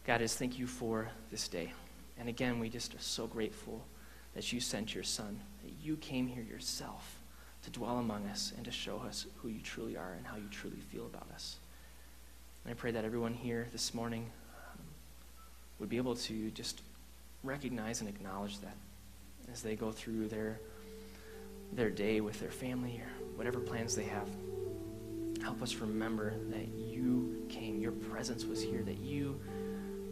God, 0.07 0.23
is 0.23 0.35
thank 0.35 0.59
you 0.59 0.67
for 0.67 1.11
this 1.31 1.47
day. 1.49 1.75
And 2.19 2.31
again, 2.31 2.61
we 2.61 2.71
just 2.71 2.95
are 2.95 3.01
so 3.01 3.27
grateful 3.27 3.85
that 4.35 4.55
you 4.55 4.61
sent 4.61 4.95
your 4.95 5.05
son, 5.05 5.39
that 5.63 5.73
you 5.83 5.97
came 5.97 6.27
here 6.27 6.43
yourself 6.43 7.19
to 7.63 7.71
dwell 7.71 7.99
among 7.99 8.27
us 8.29 8.55
and 8.57 8.65
to 8.65 8.71
show 8.71 8.97
us 9.07 9.27
who 9.37 9.49
you 9.49 9.61
truly 9.61 9.99
are 9.99 10.15
and 10.17 10.27
how 10.27 10.37
you 10.37 10.49
truly 10.51 10.81
feel 10.91 11.05
about 11.05 11.27
us. 11.35 11.59
And 12.65 12.71
I 12.71 12.75
pray 12.75 12.91
that 12.91 13.05
everyone 13.05 13.35
here 13.35 13.69
this 13.71 13.93
morning 13.93 14.31
um, 14.73 14.81
would 15.79 15.91
be 15.91 15.99
able 15.99 16.17
to 16.17 16.51
just 16.53 16.81
recognize 17.43 18.01
and 18.01 18.09
acknowledge 18.09 18.61
that 18.61 18.77
as 19.53 19.61
they 19.61 19.77
go 19.77 19.93
through 19.93 20.29
their 20.29 20.59
their 21.73 21.91
day 21.91 22.21
with 22.21 22.39
their 22.41 22.51
family 22.51 23.01
or 23.01 23.37
whatever 23.37 23.61
plans 23.61 23.95
they 23.95 24.05
have. 24.05 24.29
Help 25.43 25.63
us 25.63 25.75
remember 25.77 26.35
that 26.51 26.69
you 26.69 27.45
came, 27.49 27.79
your 27.79 27.93
presence 27.93 28.45
was 28.45 28.63
here, 28.63 28.83
that 28.83 28.99
you 28.99 29.41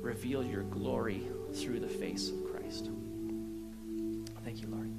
revealed 0.01 0.47
your 0.47 0.65
glory 0.65 1.27
through 1.55 1.81
the 1.81 1.89
face 1.89 2.31
of 2.31 2.45
Christ. 2.53 2.91
Thank 4.45 4.61
you, 4.61 4.69
Lord. 4.69 4.91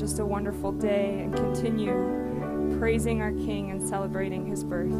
just 0.00 0.18
a 0.18 0.24
wonderful 0.24 0.72
day 0.72 1.20
and 1.20 1.36
continue 1.36 2.78
praising 2.78 3.20
our 3.20 3.32
King 3.32 3.70
and 3.70 3.86
celebrating 3.86 4.46
his 4.46 4.64
birth. 4.64 4.94